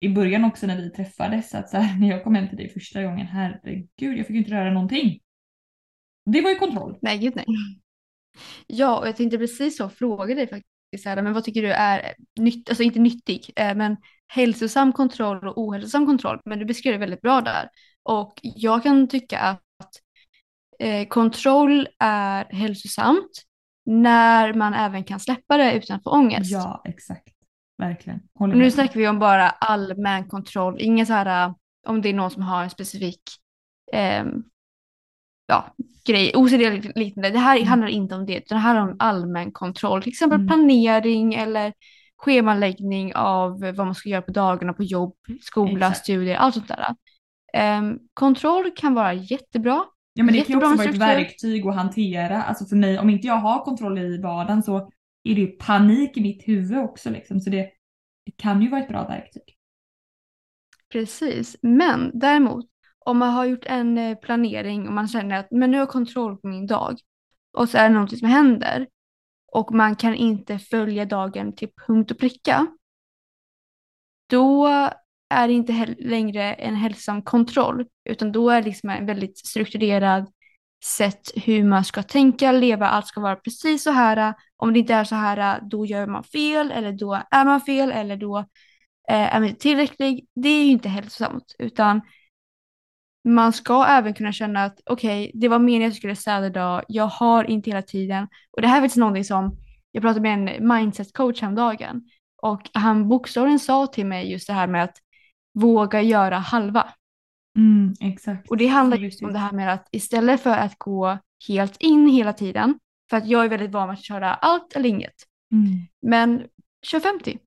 i 0.00 0.08
början 0.08 0.44
också 0.44 0.66
när 0.66 0.76
vi 0.76 0.90
träffades. 0.90 1.54
Att 1.54 1.70
så 1.70 1.76
här, 1.76 1.98
när 2.00 2.08
jag 2.10 2.24
kom 2.24 2.34
hem 2.34 2.48
till 2.48 2.56
dig 2.56 2.68
första 2.68 3.02
gången, 3.02 3.26
herregud, 3.26 4.18
jag 4.18 4.26
fick 4.26 4.34
ju 4.34 4.38
inte 4.38 4.50
röra 4.50 4.72
någonting. 4.72 5.20
Det 6.24 6.40
var 6.40 6.50
ju 6.50 6.56
kontroll. 6.56 6.98
Nej, 7.02 7.18
gud 7.18 7.36
nej. 7.36 7.46
Ja, 8.66 8.98
och 8.98 9.08
jag 9.08 9.16
tänkte 9.16 9.38
precis 9.38 9.76
så 9.76 9.88
fråga 9.88 10.34
dig 10.34 10.46
faktiskt, 10.46 11.04
här, 11.04 11.22
men 11.22 11.32
vad 11.32 11.44
tycker 11.44 11.62
du 11.62 11.72
är 11.72 12.14
nytt, 12.40 12.68
alltså 12.68 12.82
inte 12.82 12.98
nyttig, 12.98 13.52
eh, 13.56 13.74
men 13.74 13.96
hälsosam 14.26 14.92
kontroll 14.92 15.48
och 15.48 15.58
ohälsosam 15.58 16.06
kontroll? 16.06 16.40
Men 16.44 16.58
du 16.58 16.64
beskrev 16.64 16.92
det 16.92 16.98
väldigt 16.98 17.20
bra 17.20 17.40
där. 17.40 17.68
Och 18.02 18.32
jag 18.42 18.82
kan 18.82 19.08
tycka 19.08 19.38
att 19.38 19.62
eh, 20.78 21.08
kontroll 21.08 21.88
är 21.98 22.44
hälsosamt 22.44 23.44
när 23.86 24.54
man 24.54 24.74
även 24.74 25.04
kan 25.04 25.20
släppa 25.20 25.56
det 25.56 25.72
utan 25.72 25.96
att 25.96 26.02
få 26.02 26.10
ångest. 26.10 26.52
Ja, 26.52 26.82
exakt. 26.84 27.37
Verkligen. 27.78 28.20
Håller 28.34 28.54
nu 28.54 28.62
med. 28.62 28.72
snackar 28.72 29.00
vi 29.00 29.08
om 29.08 29.18
bara 29.18 29.50
allmän 29.50 30.28
kontroll, 30.28 30.76
ingen 30.78 31.06
så 31.06 31.12
här 31.12 31.54
om 31.86 32.02
det 32.02 32.08
är 32.08 32.14
någon 32.14 32.30
som 32.30 32.42
har 32.42 32.62
en 32.62 32.70
specifik 32.70 33.22
ehm, 33.92 34.42
ja, 35.46 35.74
grej, 36.06 36.32
OCD 36.34 36.92
liknande. 36.94 37.30
Det 37.30 37.38
här 37.38 37.56
Mm. 37.56 37.68
handlar 37.68 37.88
inte 37.88 38.14
om 38.14 38.26
det, 38.26 38.36
utan 38.36 38.56
det 38.56 38.62
här 38.62 38.74
handlar 38.74 38.92
om 38.92 38.96
allmän 38.98 39.52
kontroll. 39.52 40.02
Till 40.02 40.12
exempel 40.12 40.36
Mm. 40.40 40.48
planering 40.48 41.34
eller 41.34 41.72
schemaläggning 42.16 43.14
av 43.14 43.60
vad 43.60 43.86
man 43.86 43.94
ska 43.94 44.08
göra 44.08 44.22
på 44.22 44.32
dagarna 44.32 44.72
på 44.72 44.82
jobb, 44.82 45.14
skola, 45.42 45.86
Exakt. 45.86 45.98
studier, 46.04 46.36
allt 46.36 46.54
sånt 46.54 46.68
där. 46.68 46.86
Ehm, 47.52 47.98
kontroll 48.14 48.70
kan 48.76 48.94
vara 48.94 49.12
jättebra. 49.12 49.84
Ja 50.12 50.24
men 50.24 50.34
det 50.34 50.40
kan 50.40 50.60
ju 50.60 50.66
också 50.66 50.76
vara 50.76 50.88
ett 50.90 50.96
verktyg 50.96 51.66
att 51.66 51.74
hantera. 51.74 52.42
Alltså 52.42 52.64
för 52.66 52.76
mig, 52.76 52.98
om 52.98 53.10
inte 53.10 53.26
jag 53.26 53.34
har 53.36 53.64
kontroll 53.64 53.98
i 53.98 54.18
vardagen 54.22 54.62
så 54.62 54.90
är 55.30 55.34
det 55.34 55.40
ju 55.40 55.46
panik 55.46 56.16
i 56.16 56.20
mitt 56.20 56.48
huvud 56.48 56.78
också 56.78 57.10
liksom. 57.10 57.40
Så 57.40 57.50
det, 57.50 57.70
det 58.24 58.32
kan 58.36 58.62
ju 58.62 58.70
vara 58.70 58.80
ett 58.80 58.88
bra 58.88 59.08
verktyg. 59.08 59.54
Precis, 60.92 61.56
men 61.62 62.10
däremot 62.14 62.66
om 62.98 63.18
man 63.18 63.30
har 63.30 63.44
gjort 63.44 63.66
en 63.66 63.98
eh, 63.98 64.18
planering 64.18 64.86
och 64.86 64.92
man 64.92 65.08
känner 65.08 65.38
att 65.38 65.50
men 65.50 65.70
nu 65.70 65.76
har 65.76 65.82
jag 65.82 65.88
kontroll 65.88 66.36
på 66.36 66.48
min 66.48 66.66
dag 66.66 66.98
och 67.52 67.68
så 67.68 67.78
är 67.78 67.88
det 67.88 67.94
någonting 67.94 68.18
som 68.18 68.28
händer 68.28 68.88
och 69.52 69.74
man 69.74 69.96
kan 69.96 70.14
inte 70.14 70.58
följa 70.58 71.04
dagen 71.04 71.56
till 71.56 71.68
punkt 71.86 72.10
och 72.10 72.18
pricka. 72.18 72.66
Då 74.30 74.66
är 75.30 75.48
det 75.48 75.54
inte 75.54 75.94
längre 75.98 76.54
en 76.54 76.74
hälsosam 76.74 77.22
kontroll 77.22 77.86
utan 78.04 78.32
då 78.32 78.50
är 78.50 78.62
det 78.62 78.68
liksom 78.68 78.90
en 78.90 79.06
väldigt 79.06 79.38
strukturerad 79.38 80.32
sätt 80.84 81.30
hur 81.36 81.64
man 81.64 81.84
ska 81.84 82.02
tänka, 82.02 82.52
leva, 82.52 82.88
allt 82.88 83.06
ska 83.06 83.20
vara 83.20 83.36
precis 83.36 83.82
så 83.82 83.90
här. 83.90 84.34
Om 84.56 84.72
det 84.72 84.78
inte 84.78 84.94
är 84.94 85.04
så 85.04 85.14
här, 85.14 85.60
då 85.70 85.86
gör 85.86 86.06
man 86.06 86.24
fel 86.24 86.70
eller 86.70 86.92
då 86.92 87.22
är 87.30 87.44
man 87.44 87.60
fel 87.60 87.92
eller 87.92 88.16
då 88.16 88.38
eh, 89.08 89.34
är 89.34 89.40
man 89.40 89.48
inte 89.48 89.60
tillräcklig. 89.60 90.26
Det 90.34 90.48
är 90.48 90.64
ju 90.64 90.70
inte 90.70 90.88
hälsosamt 90.88 91.54
utan 91.58 92.00
man 93.24 93.52
ska 93.52 93.86
även 93.86 94.14
kunna 94.14 94.32
känna 94.32 94.64
att 94.64 94.80
okej, 94.90 95.30
det 95.34 95.48
var 95.48 95.58
meningen 95.58 95.88
att 95.88 95.94
jag 95.94 95.96
skulle 95.96 96.16
städa 96.16 96.46
idag, 96.46 96.84
jag 96.88 97.06
har 97.06 97.44
inte 97.44 97.70
hela 97.70 97.82
tiden. 97.82 98.28
Och 98.50 98.62
det 98.62 98.68
här 98.68 98.76
är 98.76 98.80
faktiskt 98.80 98.96
någonting 98.96 99.24
som, 99.24 99.56
jag 99.92 100.02
pratade 100.02 100.20
med 100.20 100.56
en 100.56 100.68
mindset 100.68 101.12
coach 101.12 101.40
häromdagen 101.40 102.02
och 102.42 102.70
han 102.72 103.08
bokstavligen 103.08 103.58
sa 103.58 103.86
till 103.86 104.06
mig 104.06 104.30
just 104.30 104.46
det 104.46 104.52
här 104.52 104.66
med 104.66 104.84
att 104.84 104.96
våga 105.54 106.02
göra 106.02 106.38
halva. 106.38 106.92
Mm, 107.58 107.94
exakt. 108.00 108.50
Och 108.50 108.56
det 108.56 108.66
handlar 108.66 108.96
just 108.96 109.22
om 109.22 109.32
det 109.32 109.38
här 109.38 109.52
med 109.52 109.72
att 109.72 109.88
istället 109.92 110.40
för 110.40 110.50
att 110.56 110.78
gå 110.78 111.18
helt 111.48 111.76
in 111.76 112.06
hela 112.08 112.32
tiden, 112.32 112.78
för 113.10 113.16
att 113.16 113.26
jag 113.26 113.44
är 113.44 113.48
väldigt 113.48 113.70
van 113.70 113.90
att 113.90 114.04
köra 114.04 114.34
allt 114.34 114.72
eller 114.76 114.88
inget, 114.88 115.14
Mm, 115.52 115.86
men 116.02 116.46
kör 116.86 117.00
50, 117.00 117.38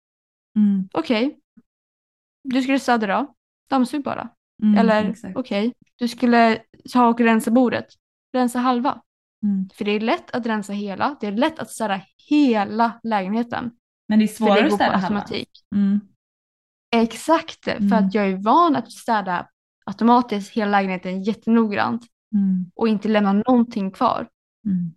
mm, 0.56 0.90
okej. 0.94 1.38
Du 2.44 2.62
skulle 2.62 2.80
städa 2.80 3.06
idag, 3.06 3.34
dammsug 3.70 4.04
bara. 4.04 4.30
mm, 4.64 4.78
Eller 4.80 5.16
okej, 5.36 5.74
du 5.96 6.08
skulle 6.08 6.62
ta 6.94 7.08
och 7.08 7.20
rensa 7.20 7.52
bordet. 7.52 7.86
Rensa 8.34 8.60
halva. 8.60 9.02
Mm. 9.44 9.70
För 9.74 9.86
det 9.86 9.92
är 9.92 10.00
lätt 10.00 10.32
att 10.32 10.46
rensa 10.46 10.74
hela. 10.74 11.18
Det 11.22 11.28
är 11.28 11.32
lätt 11.32 11.60
att 11.60 11.70
städa 11.70 12.02
hela 12.30 13.00
lägenheten. 13.04 13.72
Men 14.08 14.20
det 14.20 14.26
är 14.26 14.28
svårare 14.28 14.62
det 14.62 14.68
att 14.68 14.74
städa 14.74 14.98
halva. 14.98 15.26
Mm, 15.76 16.00
Exakt, 16.96 17.64
för 17.64 17.72
Mm. 17.78 17.94
att 17.94 18.14
jag 18.14 18.28
är 18.30 18.36
van 18.38 18.76
att 18.76 18.92
städa 18.92 19.48
automatiskt 19.86 20.54
hela 20.54 20.72
lägenheten 20.72 21.24
jättenoggrant 21.24 22.02
mm, 22.36 22.72
och 22.76 22.88
inte 22.88 23.08
lämna 23.08 23.34
någonting 23.34 23.92
kvar. 23.92 24.28
mm, 24.66 24.94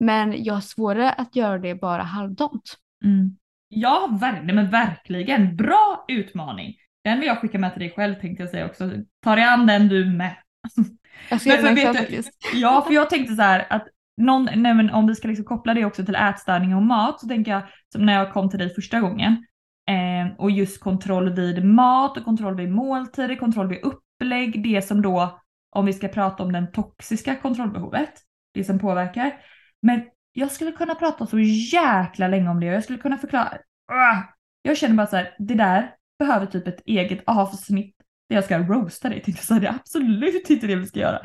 Men 0.00 0.44
jag 0.44 0.54
har 0.54 0.60
svårare 0.60 1.10
att 1.12 1.36
göra 1.36 1.58
det 1.58 1.74
bara 1.74 2.02
halvdant. 2.02 2.74
mm. 3.04 3.36
Ja, 3.68 4.08
ver- 4.20 4.52
men 4.52 4.70
verkligen. 4.70 5.56
Bra 5.56 6.04
utmaning. 6.08 6.74
Den 7.04 7.18
vill 7.18 7.26
jag 7.28 7.40
skicka 7.40 7.58
med 7.58 7.72
till 7.72 7.80
dig 7.80 7.92
själv 7.96 8.14
tänkte 8.14 8.42
jag 8.42 8.50
säga 8.50 8.66
också. 8.66 8.90
Ta 9.24 9.34
dig 9.34 9.44
an 9.44 9.66
den 9.66 9.88
du 9.88 10.04
med. 10.04 10.36
Jag 11.30 11.40
ska 11.40 11.50
Men 11.62 11.76
göra 11.76 11.94
faktiskt. 11.94 12.30
Ja, 12.54 12.82
för 12.86 12.94
jag 12.94 13.10
tänkte 13.10 13.34
så 13.34 13.42
här 13.42 13.66
att 13.70 13.86
någon, 14.16 14.44
nej 14.44 14.74
men 14.74 14.90
om 14.90 15.06
vi 15.06 15.14
ska 15.14 15.28
liksom 15.28 15.44
koppla 15.44 15.74
det 15.74 15.84
också 15.84 16.04
till 16.04 16.14
ätstörning 16.14 16.74
och 16.76 16.82
mat 16.82 17.20
så 17.20 17.28
tänker 17.28 17.50
jag 17.52 17.62
som 17.92 18.06
när 18.06 18.12
jag 18.12 18.32
kom 18.32 18.50
till 18.50 18.58
dig 18.58 18.74
första 18.74 19.00
gången 19.00 19.46
eh, 19.88 20.36
och 20.38 20.50
just 20.50 20.80
kontroll 20.80 21.32
vid 21.32 21.64
mat 21.64 22.16
och 22.16 22.24
kontroll 22.24 22.56
vid 22.56 22.70
måltider, 22.70 23.36
kontroll 23.36 23.68
vid 23.68 23.78
upplägg, 24.16 24.62
det 24.62 24.82
som 24.82 25.02
då 25.02 25.40
om 25.70 25.86
vi 25.86 25.92
ska 25.92 26.08
prata 26.08 26.42
om 26.42 26.52
den 26.52 26.72
toxiska 26.72 27.36
kontrollbehovet, 27.36 28.12
det 28.54 28.64
som 28.64 28.78
påverkar. 28.78 29.40
Men 29.82 30.02
jag 30.32 30.50
skulle 30.50 30.72
kunna 30.72 30.94
prata 30.94 31.26
så 31.26 31.38
jäkla 31.72 32.28
länge 32.28 32.48
om 32.48 32.60
det 32.60 32.68
och 32.68 32.74
jag 32.74 32.84
skulle 32.84 32.98
kunna 32.98 33.18
förklara. 33.18 33.58
Jag 34.62 34.76
känner 34.76 34.94
bara 34.94 35.06
så 35.06 35.16
här, 35.16 35.34
det 35.38 35.54
där 35.54 35.94
behöver 36.18 36.46
typ 36.46 36.68
ett 36.68 36.80
eget 36.86 37.22
avsnitt 37.26 37.96
där 38.28 38.36
jag 38.36 38.44
ska 38.44 38.58
roasta 38.58 39.08
dig. 39.08 39.22
Tänkte 39.22 39.40
jag 39.40 39.46
säga, 39.46 39.60
det 39.60 39.66
är 39.66 39.74
absolut 39.74 40.50
inte 40.50 40.66
det 40.66 40.76
vi 40.76 40.86
ska 40.86 41.00
göra. 41.00 41.20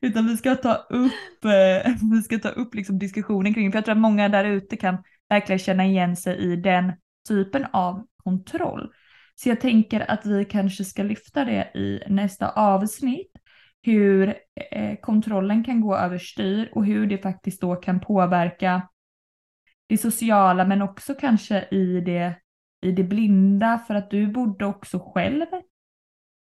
Utan 0.00 0.26
vi 0.26 0.36
ska 0.36 0.54
ta 0.54 0.74
upp, 0.74 1.44
eh, 1.44 1.92
vi 2.12 2.22
ska 2.22 2.38
ta 2.38 2.48
upp 2.48 2.74
liksom 2.74 2.98
diskussionen 2.98 3.54
kring 3.54 3.66
det. 3.66 3.72
För 3.72 3.78
jag 3.78 3.84
tror 3.84 3.94
att 3.94 4.00
många 4.00 4.28
där 4.28 4.44
ute 4.44 4.76
kan 4.76 4.98
verkligen 5.28 5.58
känna 5.58 5.84
igen 5.84 6.16
sig 6.16 6.36
i 6.36 6.56
den 6.56 6.92
typen 7.28 7.66
av 7.72 8.06
kontroll. 8.16 8.92
Så 9.34 9.48
jag 9.48 9.60
tänker 9.60 10.10
att 10.10 10.26
vi 10.26 10.44
kanske 10.44 10.84
ska 10.84 11.02
lyfta 11.02 11.44
det 11.44 11.70
i 11.74 12.02
nästa 12.08 12.50
avsnitt. 12.50 13.32
Hur 13.82 14.34
eh, 14.70 14.96
kontrollen 14.96 15.64
kan 15.64 15.80
gå 15.80 15.96
överstyr 15.96 16.70
och 16.74 16.86
hur 16.86 17.06
det 17.06 17.18
faktiskt 17.18 17.60
då 17.60 17.76
kan 17.76 18.00
påverka 18.00 18.88
det 19.86 19.98
sociala 19.98 20.64
men 20.64 20.82
också 20.82 21.14
kanske 21.14 21.68
i 21.70 22.00
det, 22.00 22.34
i 22.82 22.92
det 22.92 23.04
blinda 23.04 23.78
för 23.86 23.94
att 23.94 24.10
du 24.10 24.26
bodde 24.26 24.66
också 24.66 24.98
själv 24.98 25.46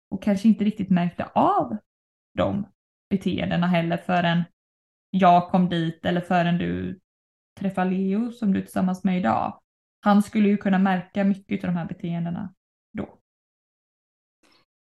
och 0.09 0.23
kanske 0.23 0.47
inte 0.47 0.63
riktigt 0.63 0.89
märkte 0.89 1.25
av 1.33 1.77
de 2.37 2.67
beteendena 3.09 3.67
heller 3.67 3.97
förrän 3.97 4.43
jag 5.09 5.49
kom 5.49 5.69
dit 5.69 6.05
eller 6.05 6.21
förrän 6.21 6.57
du 6.57 6.99
träffade 7.59 7.89
Leo 7.89 8.31
som 8.31 8.53
du 8.53 8.59
är 8.59 8.63
tillsammans 8.63 9.03
med 9.03 9.17
idag. 9.17 9.61
Han 9.99 10.23
skulle 10.23 10.47
ju 10.47 10.57
kunna 10.57 10.79
märka 10.79 11.23
mycket 11.23 11.63
av 11.63 11.67
de 11.67 11.77
här 11.77 11.85
beteendena. 11.85 12.53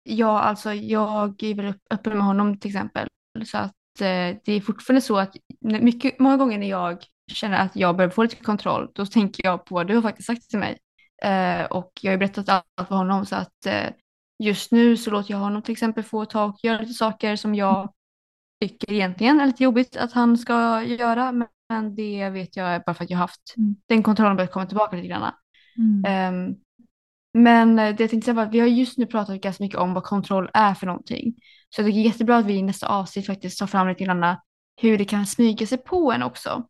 Ja, 0.08 0.40
alltså 0.40 0.72
jag 0.74 1.42
är 1.42 1.54
väl 1.54 1.74
öppen 1.90 2.12
med 2.16 2.26
honom 2.26 2.58
till 2.58 2.70
exempel. 2.70 3.08
Så 3.44 3.58
att 3.58 3.72
eh, 4.00 4.36
det 4.44 4.52
är 4.52 4.60
fortfarande 4.60 5.00
så 5.00 5.18
att 5.18 5.36
mycket, 5.60 6.18
många 6.18 6.36
gånger 6.36 6.58
när 6.58 6.68
jag 6.68 7.04
känner 7.32 7.58
att 7.58 7.76
jag 7.76 7.96
börjar 7.96 8.10
få 8.10 8.22
lite 8.22 8.36
kontroll, 8.36 8.90
då 8.94 9.06
tänker 9.06 9.44
jag 9.44 9.64
på 9.64 9.74
vad 9.74 9.86
du 9.86 9.94
har 9.94 10.02
faktiskt 10.02 10.26
sagt 10.26 10.50
till 10.50 10.58
mig. 10.58 10.78
Eh, 11.22 11.64
och 11.64 11.92
jag 12.00 12.10
har 12.10 12.14
ju 12.14 12.18
berättat 12.18 12.48
allt 12.48 12.88
för 12.88 12.94
honom 12.96 13.26
så 13.26 13.36
att 13.36 13.66
eh, 13.66 13.90
just 14.42 14.72
nu 14.72 14.96
så 14.96 15.10
låter 15.10 15.30
jag 15.30 15.38
honom 15.38 15.62
till 15.62 15.72
exempel 15.72 16.04
få 16.04 16.24
ta 16.24 16.44
och 16.44 16.58
göra 16.62 16.80
lite 16.80 16.92
saker 16.94 17.36
som 17.36 17.54
jag 17.54 17.92
tycker 18.60 18.92
egentligen 18.92 19.40
är 19.40 19.46
lite 19.46 19.62
jobbigt 19.62 19.96
att 19.96 20.12
han 20.12 20.38
ska 20.38 20.82
göra. 20.82 21.32
Men, 21.32 21.94
det 21.94 22.30
vet 22.30 22.56
jag 22.56 22.82
bara 22.86 22.94
för 22.94 23.04
att 23.04 23.10
jag 23.10 23.18
har 23.18 23.24
haft 23.24 23.54
Mm. 23.56 23.76
den 23.88 24.02
kontrollen 24.02 24.36
börjat 24.36 24.52
komma 24.52 24.66
tillbaka 24.66 24.96
lite 24.96 25.08
grann. 25.08 25.32
Ehm, 26.06 26.54
men 27.36 27.78
eh, 27.78 27.94
det 27.96 28.02
jag 28.02 28.10
tänkte 28.10 28.24
säga 28.24 28.34
var 28.34 28.42
att 28.42 28.54
vi 28.54 28.60
har 28.60 28.66
just 28.66 28.98
nu 28.98 29.06
pratat 29.06 29.40
ganska 29.40 29.64
mycket 29.64 29.78
om 29.78 29.94
vad 29.94 30.04
kontroll 30.04 30.50
är 30.54 30.74
för 30.74 30.86
någonting. 30.86 31.34
Så 31.68 31.80
jag 31.80 31.86
tycker 31.86 31.98
det 31.98 32.02
är 32.02 32.10
jättebra 32.10 32.36
att 32.36 32.46
vi 32.46 32.54
i 32.54 32.62
nästa 32.62 32.88
avsnitt 32.88 33.26
faktiskt 33.26 33.58
tar 33.58 33.66
fram 33.66 33.88
lite 33.88 34.04
grann 34.04 34.36
hur 34.80 34.98
det 34.98 35.04
kan 35.04 35.26
smyga 35.26 35.66
sig 35.66 35.78
på 35.78 36.12
en 36.12 36.22
också. 36.22 36.66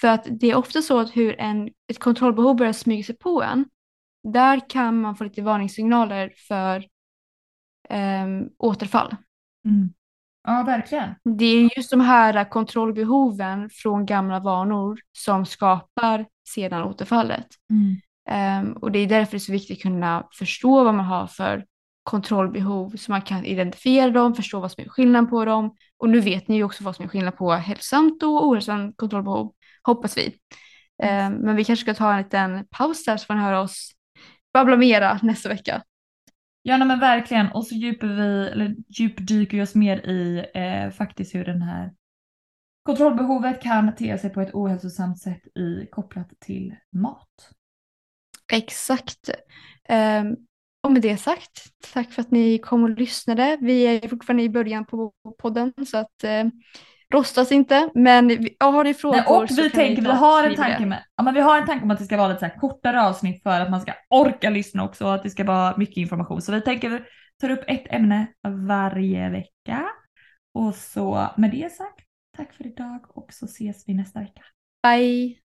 För 0.00 0.08
att 0.08 0.26
det 0.30 0.50
är 0.50 0.54
ofta 0.54 0.82
så 0.82 1.00
att 1.00 1.16
hur 1.16 1.40
en, 1.40 1.70
ett 1.88 1.98
kontrollbehov 1.98 2.56
börjar 2.56 2.72
smyga 2.72 3.04
sig 3.04 3.16
på 3.16 3.42
en, 3.42 3.64
där 4.32 4.70
kan 4.70 5.00
man 5.00 5.16
få 5.16 5.24
lite 5.24 5.42
varningssignaler 5.42 6.32
för 6.48 6.86
ehm, 7.88 8.48
återfall. 8.58 9.16
Mm. 9.64 9.92
Ja, 10.46 10.62
verkligen. 10.66 11.14
Det 11.38 11.44
är 11.44 11.76
just 11.76 11.90
de 11.90 12.00
här 12.00 12.50
kontrollbehoven 12.50 13.70
från 13.70 14.06
gamla 14.06 14.40
vanor 14.40 14.98
som 15.12 15.46
skapar 15.46 16.26
sedan 16.48 16.82
återfallet. 16.82 17.46
Mm. 17.70 17.96
Ehm, 18.28 18.72
och 18.72 18.92
det 18.92 18.98
är 18.98 19.06
därför 19.06 19.30
det 19.30 19.36
är 19.36 19.38
så 19.38 19.52
viktigt 19.52 19.78
att 19.78 19.82
kunna 19.82 20.28
förstå 20.38 20.84
vad 20.84 20.94
man 20.94 21.04
har 21.04 21.26
för 21.26 21.64
kontrollbehov 22.02 22.96
så 22.96 23.12
man 23.12 23.22
kan 23.22 23.44
identifiera 23.44 24.10
dem, 24.10 24.34
förstå 24.34 24.60
vad 24.60 24.72
som 24.72 24.84
är 24.84 24.88
skillnad 24.88 25.30
på 25.30 25.44
dem. 25.44 25.76
Och 25.96 26.08
nu 26.08 26.20
vet 26.20 26.48
ni 26.48 26.56
ju 26.56 26.64
också 26.64 26.84
vad 26.84 26.96
som 26.96 27.04
är 27.04 27.08
skillnad 27.08 27.36
på 27.36 27.52
hälsosamt 27.52 28.22
och 28.22 28.46
ohälsosamt 28.48 28.96
kontrollbehov, 28.96 29.52
hoppas 29.82 30.18
vi. 30.18 30.34
Ehm, 31.02 31.32
men 31.32 31.56
vi 31.56 31.64
kanske 31.64 31.82
ska 31.82 31.94
ta 31.94 32.12
en 32.12 32.22
liten 32.22 32.66
paus 32.70 33.04
där 33.04 33.16
så 33.16 33.26
får 33.26 33.34
ni 33.34 33.40
höra 33.40 33.60
oss 33.60 33.92
babbla 34.52 34.76
mera 34.76 35.18
nästa 35.22 35.48
vecka. 35.48 35.82
Ja 36.62 36.76
nej, 36.76 36.88
men 36.88 37.00
verkligen 37.00 37.52
och 37.52 37.66
så 37.66 37.74
djupar 37.74 38.06
vi, 38.06 38.48
eller 38.48 38.76
djupdyker 38.88 39.56
vi 39.56 39.62
oss 39.62 39.74
mer 39.74 39.96
i 39.98 40.44
eh, 40.54 40.90
faktiskt 40.90 41.34
hur 41.34 41.44
den 41.44 41.62
här 41.62 41.92
kontrollbehovet 42.82 43.62
kan 43.62 43.94
te 43.94 44.18
sig 44.18 44.30
på 44.30 44.40
ett 44.40 44.54
ohälsosamt 44.54 45.18
sätt 45.18 45.56
i, 45.56 45.86
kopplat 45.90 46.28
till 46.40 46.76
mat. 46.92 47.50
Exakt. 48.52 49.30
Ehm, 49.88 50.36
och 50.82 50.92
med 50.92 51.02
det 51.02 51.16
sagt, 51.16 51.62
tack 51.92 52.12
för 52.12 52.22
att 52.22 52.30
ni 52.30 52.58
kom 52.58 52.82
och 52.82 52.90
lyssnade. 52.90 53.58
Vi 53.60 53.82
är 53.82 54.08
fortfarande 54.08 54.42
i 54.42 54.48
början 54.48 54.84
på 54.84 55.12
podden 55.38 55.72
så 55.86 55.98
att 55.98 56.24
eh, 56.24 56.44
rostas 57.14 57.52
inte. 57.52 57.90
Men 57.94 58.28
vi, 58.28 58.56
har 58.60 58.84
ni 58.84 58.94
frågor 58.94 59.16
Nej, 59.16 59.26
och 59.26 59.50
så 59.50 59.62
vi 59.62 59.70
tänker, 59.70 60.02
vi 60.02 60.08
ta- 60.08 60.14
har 60.14 60.44
en 60.44 60.54
tanke 60.56 60.86
med, 60.86 61.04
ja, 61.16 61.22
men 61.22 61.34
vi 61.34 61.40
har 61.40 61.58
en 61.58 61.66
tanke 61.66 61.84
om 61.84 61.90
att 61.90 61.98
det 61.98 62.04
ska 62.04 62.16
vara 62.16 62.28
lite 62.28 62.40
så 62.40 62.46
här 62.46 62.58
kortare 62.58 63.02
avsnitt 63.02 63.42
för 63.42 63.60
att 63.60 63.70
man 63.70 63.80
ska 63.80 63.92
orka 64.10 64.50
lyssna 64.50 64.84
också 64.84 65.04
och 65.04 65.14
att 65.14 65.22
det 65.22 65.30
ska 65.30 65.44
vara 65.44 65.76
mycket 65.76 65.96
information. 65.96 66.42
Så 66.42 66.52
vi 66.52 66.60
tänker 66.60 66.88
vi 66.90 67.00
tar 67.40 67.50
upp 67.50 67.64
ett 67.66 67.86
ämne 67.90 68.26
varje 68.68 69.30
vecka. 69.30 69.88
Och 70.54 70.74
så 70.74 71.28
med 71.36 71.50
det 71.50 71.72
sagt, 71.72 72.04
tack 72.36 72.52
för 72.52 72.66
idag 72.66 72.98
och 73.08 73.32
så 73.32 73.44
ses 73.44 73.84
vi 73.88 73.94
nästa 73.94 74.20
vecka. 74.20 74.42
Bye! 74.82 75.38